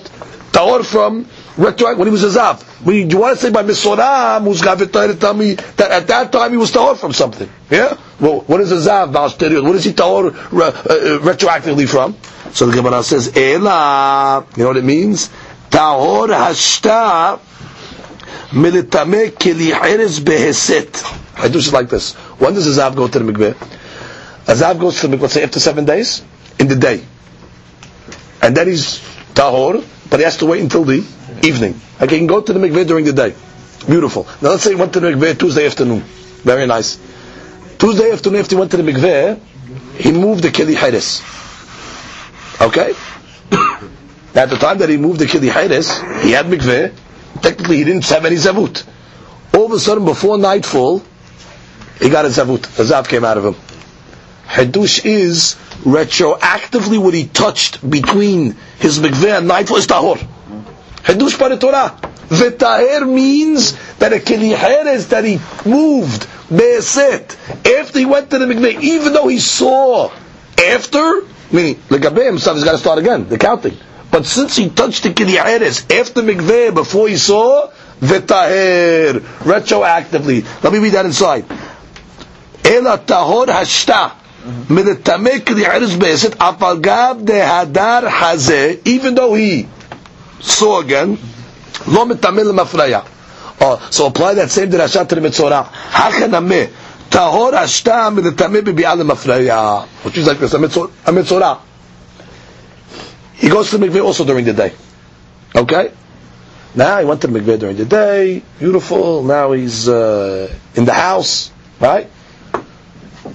[0.52, 1.26] tahor from?
[1.56, 2.62] Retroact when he was a zav.
[2.84, 6.56] When you want to say by misoram musgavit tell me that at that time he
[6.56, 7.50] was tahor from something.
[7.70, 7.98] Yeah.
[8.20, 9.64] Well, what is a zav baal shteriyot?
[9.64, 12.16] What is he tahor re, uh, uh, retroactively from?
[12.54, 14.46] So the Gemara says ela.
[14.56, 15.28] You know what it means?
[15.70, 17.38] Tahor hashta
[18.50, 21.02] militame keli eres beheset.
[21.38, 22.14] I do it like this.
[22.40, 23.50] When does a zav go to the mikveh?
[24.48, 26.22] A zav goes to the mikveh, say after seven days
[26.58, 27.04] in the day.
[28.42, 29.00] And then he's
[29.34, 31.04] tahor, but he has to wait until the
[31.42, 31.80] evening.
[32.00, 33.34] He can go to the mikveh during the day.
[33.86, 34.26] Beautiful.
[34.42, 36.00] Now let's say he went to the mikveh Tuesday afternoon.
[36.00, 36.98] Very nice.
[37.78, 39.40] Tuesday afternoon after he went to the mikveh,
[39.96, 41.22] he moved the keli haris.
[42.60, 42.94] Okay?
[44.34, 46.92] At the time that he moved the Kili Hayres, he had mikveh.
[47.42, 48.86] Technically, he didn't have any zavut.
[49.54, 51.02] All of a sudden, before nightfall,
[52.00, 52.64] he got a zavut.
[52.78, 53.77] A zav came out of him.
[54.48, 60.16] Hadush is retroactively what he touched between his mikveh and nightfall is tahor.
[61.04, 61.96] Hadush by the Torah.
[62.28, 64.54] V'taher means that a kili
[65.08, 65.38] that he
[65.68, 67.36] moved, be'eset,
[67.66, 70.10] after he went to the mikveh, even though he saw
[70.58, 71.22] after,
[71.52, 73.76] meaning, legabe himself, he's got to start again, the counting.
[74.10, 77.70] But since he touched the Kidyaheres after Mikveh, before he saw,
[78.00, 80.44] V'taher, retroactively.
[80.64, 81.44] Let me read that inside.
[82.64, 84.12] Ela tahor hashta.
[84.69, 89.65] מלטמא כדיחרס בעסת, אף על גב דהדר הזה, even though he
[90.49, 91.15] saw again,
[91.87, 92.99] לא מטמא למפריה.
[93.59, 95.61] Oh, so apply that same דרשה to the מצורע.
[95.93, 96.55] הכנמה,
[97.09, 99.79] טהור השתה מלטמא בביאה למפריה.
[100.05, 100.55] Which is like this,
[101.05, 101.53] המצורע.
[103.37, 104.71] He goes to the mikveh also during the day.
[105.55, 105.91] Okay?
[106.75, 109.23] Now he went to the mikveh during the day, beautiful.
[109.23, 112.09] Now he's uh, in the house, right?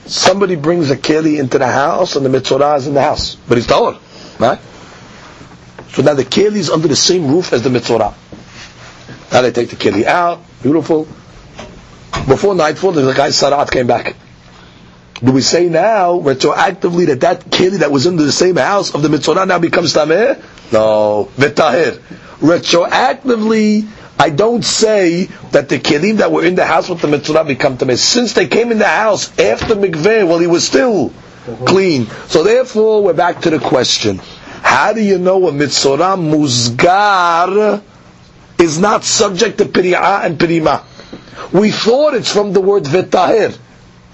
[0.05, 3.57] Somebody brings a keli into the house, and the mitzvah is in the house, but
[3.57, 3.97] he's taller,
[4.37, 4.59] right?
[5.89, 8.13] So now the keli is under the same roof as the mitzvah.
[9.31, 11.05] Now they take the keli out, beautiful.
[12.27, 14.15] Before nightfall, the guy Sarat came back.
[15.23, 19.01] Do we say now retroactively that that keli that was in the same house of
[19.01, 20.41] the mitzvah now becomes tameh?
[20.71, 21.99] No, v'tahir.
[22.39, 23.87] Retroactively,
[24.19, 27.77] I don't say that the kelim that were in the house with the mitzvah become
[27.77, 27.97] tameh.
[27.97, 31.11] Since they came in the house after mikveh, well, he was still
[31.65, 32.07] clean.
[32.27, 34.19] So therefore, we're back to the question:
[34.61, 37.81] How do you know a mitzvah muzgar
[38.59, 40.83] is not subject to piriyah and pirima?
[41.51, 43.57] We thought it's from the word v'tahir.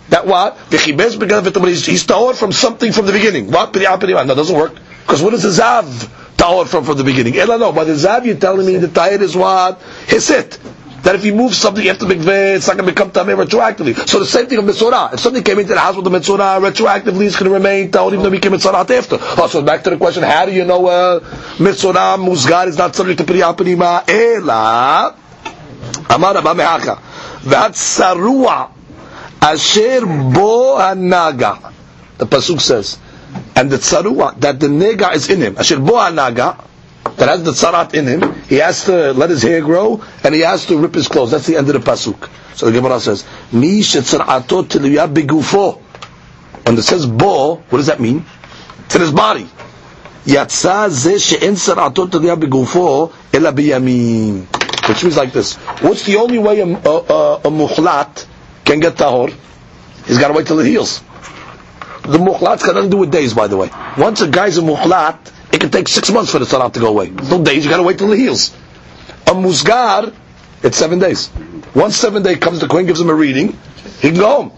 [0.09, 0.57] That what?
[0.71, 3.51] He's, he's tahor from something from the beginning.
[3.51, 3.73] What?
[3.73, 4.25] P'ri'ah p'ri'ah.
[4.25, 4.73] No, doesn't work.
[5.01, 7.35] Because what is the zav tahor from from the beginning?
[7.37, 7.71] Ela no.
[7.71, 9.79] By the zav you're telling me the tahir is what?
[10.07, 10.57] Hisit.
[11.03, 13.95] that if you move something after mikveh, it's not going to become tameh retroactively.
[14.07, 15.11] So the same thing of mitzvah.
[15.13, 18.13] If something came into the house with the mitzvah retroactively, it's going to remain tahor
[18.13, 19.17] even though it became mitzvah after.
[19.21, 21.19] Oh, so back to the question: How do you know uh,
[21.59, 24.03] mitzvah musgar is not subject to priyah prima?
[24.07, 25.15] Ela
[26.09, 26.99] amar Abba mehaka
[27.43, 28.71] v'at
[29.41, 31.73] asher bo hanaga.
[32.17, 32.97] The pasuk says,
[33.55, 35.57] and the tsarua that the nega is in him.
[35.57, 36.63] Asher bo naga
[37.17, 40.41] that has the tzarat in him, he has to let his hair grow and he
[40.41, 41.31] has to rip his clothes.
[41.31, 42.29] That's the end of the pasuk.
[42.55, 45.79] So the Gemara says, "Mi shetzarato tiliyah begufo."
[46.65, 48.25] When it says bo, what does that mean?
[48.95, 49.49] In his body.
[50.25, 54.45] Yatsa ze she'en tzarato tiliyah begufo ela biyamin.
[54.87, 55.55] Which means like this.
[55.81, 58.25] What's the only way a, a, a, a muhlat
[58.65, 59.33] can get tahor?
[60.07, 61.01] He's got to wait till it heals.
[62.03, 63.69] The muhlat's got nothing to do with days, by the way.
[63.97, 66.87] Once a guy's a muhlat, it can take six months for the salat to go
[66.87, 67.09] away.
[67.09, 68.55] No days, you gotta wait till it heals.
[69.27, 70.13] A musgar,
[70.63, 71.29] it's seven days.
[71.75, 73.57] Once seven day comes, the queen gives him a reading,
[73.99, 74.51] he can go home.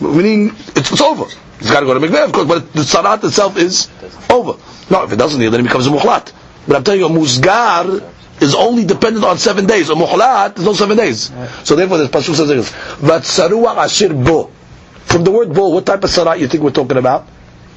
[0.00, 1.24] Meaning, it's, it's over.
[1.58, 3.88] He's got to go to mikveh, of course, but the salat itself is
[4.28, 4.58] over.
[4.90, 6.32] No, if it doesn't heal, then it becomes a muhlat.
[6.66, 8.02] But I'm telling you, a musgar
[8.40, 9.90] is only dependent on seven days.
[9.90, 11.30] A muhlat is no seven days.
[11.62, 12.70] So therefore, this pasuk says this.
[12.70, 14.50] Vatsarua ashir bo.
[15.14, 17.28] From the word bo, what type of salat you think we're talking about?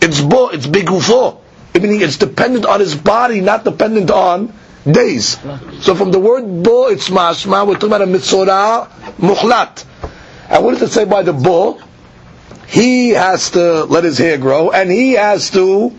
[0.01, 1.37] It's bo, it's bigufo
[1.79, 4.53] meaning it's dependent on his body, not dependent on
[4.89, 5.37] days.
[5.81, 9.85] So from the word bo, it's mashma, we're talking about a mitzorah muhlat.
[10.49, 11.81] And what does it say by the bo?
[12.67, 15.93] He has to let his hair grow, and he has to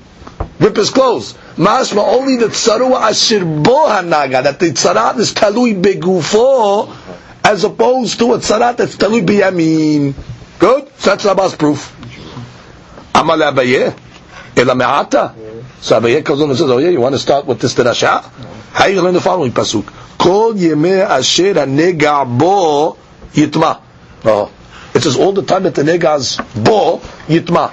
[0.58, 1.34] rip his clothes.
[1.56, 6.94] Mashma only the tsaru ashir bo hanaga, that the tsarat is talui begufo,
[7.44, 10.14] as opposed to a tsarat that's talui biyamin.
[10.58, 10.88] Good?
[10.98, 11.94] So that's Rabba's proof.
[13.14, 13.96] Amal Abaye,
[14.56, 15.34] ela me'ata.
[15.80, 18.24] So Abaye comes on and says, oh yeah, you want to start with this Rasha?
[18.72, 19.86] How you learn the following pasuk?
[20.18, 22.96] Kol yemei asher nega bo
[23.32, 23.80] yitma.
[24.24, 24.52] Oh.
[24.94, 27.72] It says all the time that the nega's bo yitma.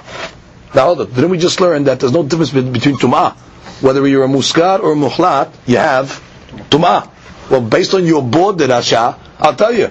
[0.74, 0.94] Now.
[0.94, 3.34] Didn't we just learn that there's no difference between tumah?
[3.82, 6.22] Whether you're a muskar or a muhlat, you have
[6.70, 7.10] tumah.
[7.50, 9.90] Well, based on your bo derasha, I'll tell you.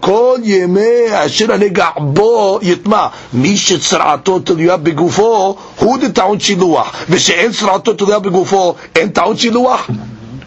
[0.00, 3.06] כל ימי אשר הנגע בו יטמע.
[3.32, 6.92] מי שצרעתו תלויה בגופו, הוא דטעון שילוח.
[7.10, 9.90] ושאין צרעתו תלויה בגופו, אין טעון שילוח.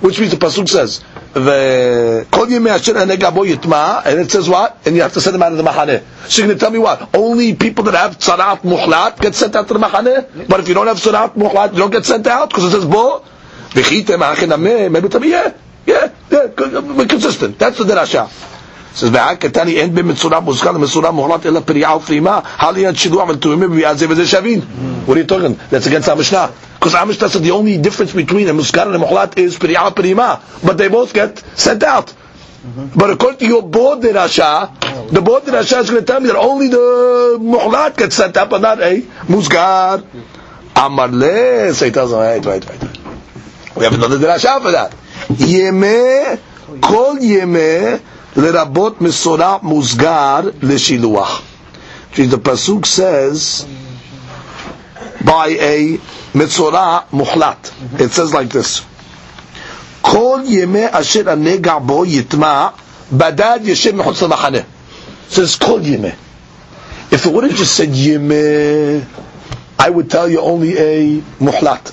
[0.03, 1.01] Which means the Pasuk says,
[1.35, 4.87] וכל ימי אשר הנגע בו יטמע, and it says what?
[4.87, 5.99] And you have to send them out of the מחנה.
[6.27, 7.15] So you're going to tell me what?
[7.15, 10.47] Only people that have tzaraat muhlat get sent out to the מחנה?
[10.49, 12.49] But if you don't have tzaraat muhlat, you don't get sent out?
[12.49, 13.21] Because it says bo?
[13.75, 15.53] וחיתם האחן המה, maybe tell me, yeah,
[15.87, 17.57] yeah, yeah, we're consistent.
[17.59, 18.27] That's the derasha.
[18.96, 24.06] says, Ve'akatani en b'mitzura muskal, mitzura muhlat, ela periyah u'frima, haliyan shidu amal tu'imim bi'azeh
[24.06, 24.62] v'zeh shavin.
[25.06, 25.58] What are you talking?
[25.70, 26.52] That's against our Mishnah.
[26.74, 29.94] Because our Mishnah said the only difference between a muskar and a muhlat is periyah
[29.94, 30.40] perima.
[30.64, 32.06] But they both get sent out.
[32.06, 32.98] Mm-hmm.
[32.98, 36.36] But according to your bo derasha, the bo derasha is going to tell me that
[36.36, 40.04] only the muhlat gets sent out, but not a muskar.
[40.74, 42.96] Amar le, say tells him, right, right, right.
[43.76, 44.92] We have another Rasha for that.
[45.28, 46.40] Yeme,
[46.80, 48.00] kol yeme.
[48.35, 51.41] לרבות מסורה מוסגר לשילוח.
[52.15, 53.65] The pasuk says
[55.23, 55.97] by a
[56.35, 57.69] מצורע מוחלט.
[57.97, 58.81] It says like this.
[60.01, 62.67] כל ימי אשר הנגע בו יטמע,
[63.13, 64.57] בדד ישב מחוץ למחנה.
[65.31, 66.09] says כל ימי.
[67.11, 69.01] If it would have just said ימי,
[69.79, 71.91] I would tell you only a muhlat.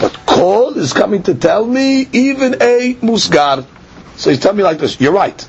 [0.00, 3.64] But kol is coming to tell me even a musgar.
[4.16, 5.46] So he's telling me like this, you're right.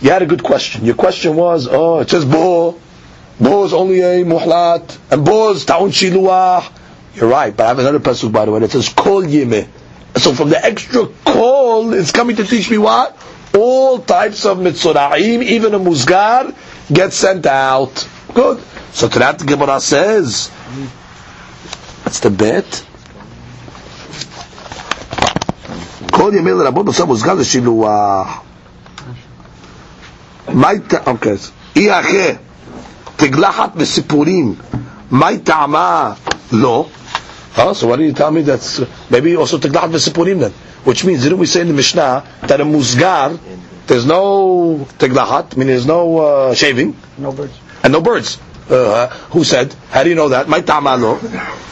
[0.00, 0.84] You had a good question.
[0.84, 2.80] Your question was, oh, it says bo.
[3.38, 4.98] Bo is only a muhlat.
[5.10, 6.70] And bo is ta'un shiluah.
[7.14, 9.68] You're right, but I have another pasuk by the way that says kol yime.
[10.16, 13.16] So from the extra kol, it's coming to teach me what?
[13.54, 16.54] All types of mitzora'im, even a musgar,
[16.92, 18.08] get sent out.
[18.32, 18.62] Good.
[18.92, 20.50] So to that the Gemara says,
[22.04, 22.86] that's the bet.
[26.12, 28.40] כל ימי לרבות נושא מוסגר לשילוח.
[30.48, 31.36] מהי, אוקיי,
[31.76, 32.32] אי אחרי
[33.16, 34.54] תגלחת וסיפורים,
[35.10, 36.12] מהי טעמה?
[36.52, 36.86] לא.
[37.56, 38.80] Oh, so why do you tell me that's
[39.10, 40.52] maybe also teglachat v'sipurim then?
[40.84, 43.38] Which means didn't we say in the Mishnah that a musgar
[43.86, 48.38] there's no teglachat, meaning there's no uh, shaving, no birds, and no birds.
[48.70, 49.74] Uh, who said?
[49.90, 50.48] How do you know that?
[50.48, 51.20] My ta'amalo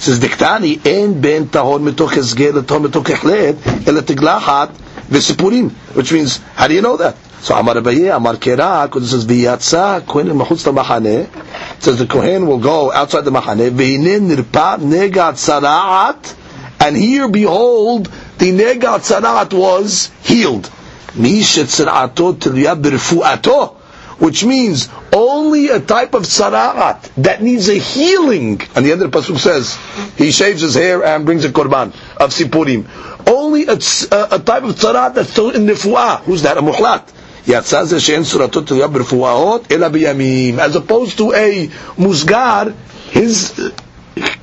[0.00, 4.70] says diktani en ben tahor mitoch hezgel tahor mitoch echlet ela teglachat
[5.08, 5.70] v'sipurim.
[5.94, 7.14] Which means how do you know that?
[7.43, 11.27] So Amar Abaye, Amar Kera, because it says Viyatsa Kohen Machutz Mahane.
[11.75, 13.69] It says the Kohen will go outside the Mahane.
[13.71, 16.35] Veine Nirpa Negat Saraat,
[16.79, 18.05] and here behold
[18.37, 20.71] the Negat Saraat was healed.
[21.17, 23.75] Mishet Sarato Tilya Birfuato
[24.19, 28.61] which means only a type of sara'at that needs a healing.
[28.73, 29.75] And the end of the pasuk says,
[30.17, 32.87] he shaves his hair and brings a korban of sipurim.
[33.27, 36.21] Only a, a, type of sara'at that's in in nifu'ah.
[36.21, 36.57] Who's that?
[36.57, 37.09] A muhlat.
[37.48, 41.68] יצא זה שאין צורתו תלויה ברפואות אלא בימים as opposed to a
[42.00, 42.72] musgar
[43.12, 43.60] his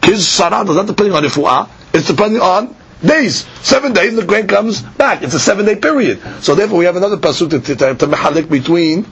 [0.05, 2.73] his sarah is not depending on refuah it's depending on
[3.05, 6.85] days seven days the grain comes back it's a seven day period so therefore we
[6.85, 9.05] have another pasuk to, to, to, to mahalik between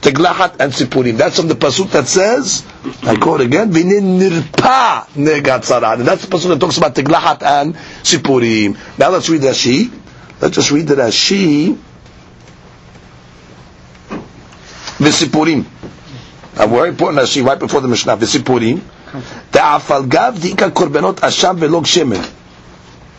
[0.00, 1.18] Teglachat and Sipurim.
[1.18, 2.64] That's from the pasuk that says,
[3.02, 5.98] I quote again, Vinin nirpa negat sarad.
[5.98, 8.78] And that's the pasuk that talks about Teglachat and Sipurim.
[8.98, 9.92] Now let's read Rashi.
[10.40, 11.76] Let's just read the Rashi.
[14.97, 15.65] Visipurim.
[16.57, 18.15] A uh, very important Rashi right before the Mishnah.
[18.17, 18.81] Visipurim.
[19.51, 22.23] The gav di'ika korbanot asham velog shemen.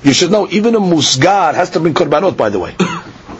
[0.02, 2.74] You should know, even a musgar has to bring korbanot, by the way.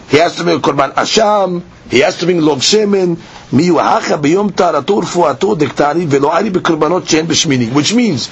[0.09, 3.15] He has to bring korban asham, he has to bring log shemen,
[3.51, 7.73] miyuhacha biyom taratur fuato dektari velo bekorbanot shen b'shmini.
[7.73, 8.29] Which means,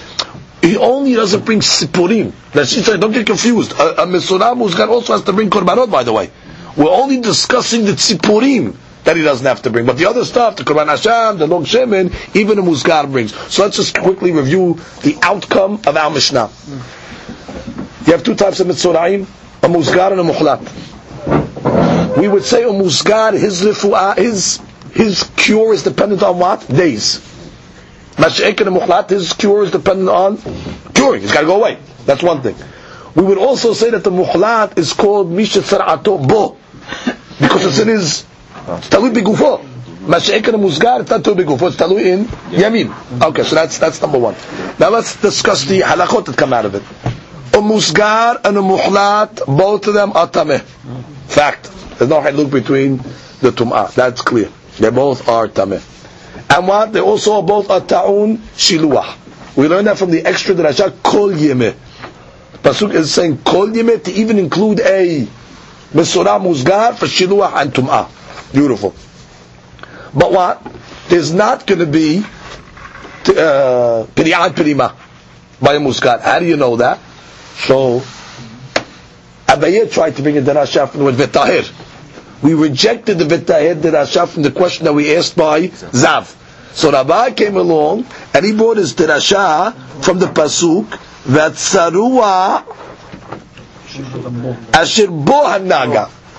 [0.62, 2.32] he only doesn't bring sipurim.
[2.68, 3.74] she said, don't get confused.
[3.74, 6.32] A, a mesorah musgar also has to bring korbanot, by the way.
[6.76, 8.76] We're only discussing the tzipurim
[9.06, 9.86] that he doesn't have to bring.
[9.86, 13.34] But the other stuff, the Korban Hashem, the Long Shemen, even the Musgar brings.
[13.54, 16.50] So let's just quickly review the outcome of our Mishnah.
[18.06, 19.24] You have two types of Mitzoraim,
[19.64, 22.18] a Musgar and a Muhlat.
[22.18, 24.60] We would say a Musgar, his lifu'ah, his
[24.94, 26.66] his cure is dependent on what?
[26.68, 27.20] Days.
[28.16, 30.38] Mash'ek and Muhlat, his cure is dependent on
[30.94, 31.22] curing.
[31.22, 31.78] He's got to go away.
[32.06, 32.56] That's one thing.
[33.14, 36.58] We would also say that the Muhlat is called Misha Sar'ato Bo.
[37.42, 38.26] Because it's in his,
[40.06, 43.22] Mash'ek and Musgar, it's not talui bigufo, it's talui in Yamin.
[43.24, 44.36] Okay, so that's, that's number one.
[44.80, 46.84] Now let's discuss the halachot that come out of it.
[47.56, 50.62] A Musgar and a Muhlat, both of them are tameh.
[50.62, 51.72] Fact.
[51.98, 53.92] There's no haluk between the tum'ah.
[53.96, 54.52] That's clear.
[54.78, 55.82] They both are tameh.
[56.52, 56.94] And what?
[56.94, 59.56] They also both are ta'un shiluah.
[59.56, 61.74] We learn that from the extra drasha kol yemeh.
[62.62, 65.26] Pasuk is saying kol yemeh to even include a
[65.94, 68.08] mesorah musgar for shiluah and tum'ah.
[68.54, 68.94] Beautiful.
[70.14, 70.62] But what?
[71.10, 74.96] There's not going to be uh, piriyat pirima
[75.62, 76.22] by a musgar.
[76.22, 77.00] How do you know that?
[77.68, 78.00] So
[79.48, 81.72] Abaye tried to bring a drasha from the Vitahir
[82.46, 86.36] we rejected the Vitahid Dirasha from the question that we asked by Zav.
[86.76, 88.06] So Rabba came along
[88.36, 89.74] and he brought his Dirasha
[90.04, 90.88] from the Pasuk
[91.26, 92.64] that Sarua
[94.76, 95.46] Asher Bo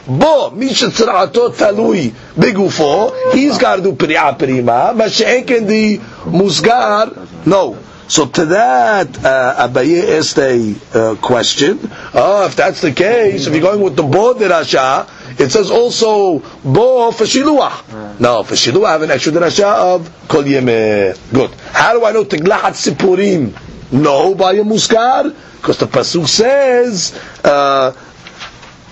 [0.07, 5.98] Tzra'ato Talui Bigufo, he's got to do Priya Prima, Masha'ek in the
[6.30, 7.78] Musgar, no.
[8.09, 11.80] So to that, uh, Abaye asked a uh, question.
[12.14, 15.09] Oh, if that's the case, if you're going with the Bo Dirasha,
[15.40, 18.18] it says also bo for shiluah.
[18.20, 19.64] No, for shiluah I have an extra drasha
[19.96, 21.32] of kol yemeh.
[21.32, 21.50] Good.
[21.72, 23.52] How do I know tiglachat sipurim?
[23.92, 27.12] No, by a muskar, because the pasuk says.
[27.44, 27.92] Uh,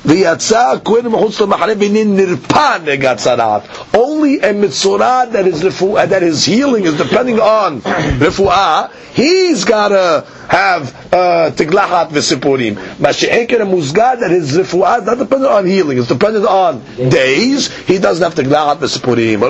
[0.05, 3.62] V'yatza kohen mechutz lemachane b'inin nirpa negatzarat.
[3.94, 9.64] Only a mitzorah that is refu, uh, that is healing is depending on refuah, he's
[9.64, 12.74] gotta have tiglachat uh, v'sipurim.
[12.96, 17.74] Mashi'eker a muzgad that his refuah is not dependent on healing, it's dependent on days.
[17.86, 19.40] He doesn't have tiglachat v'sipurim.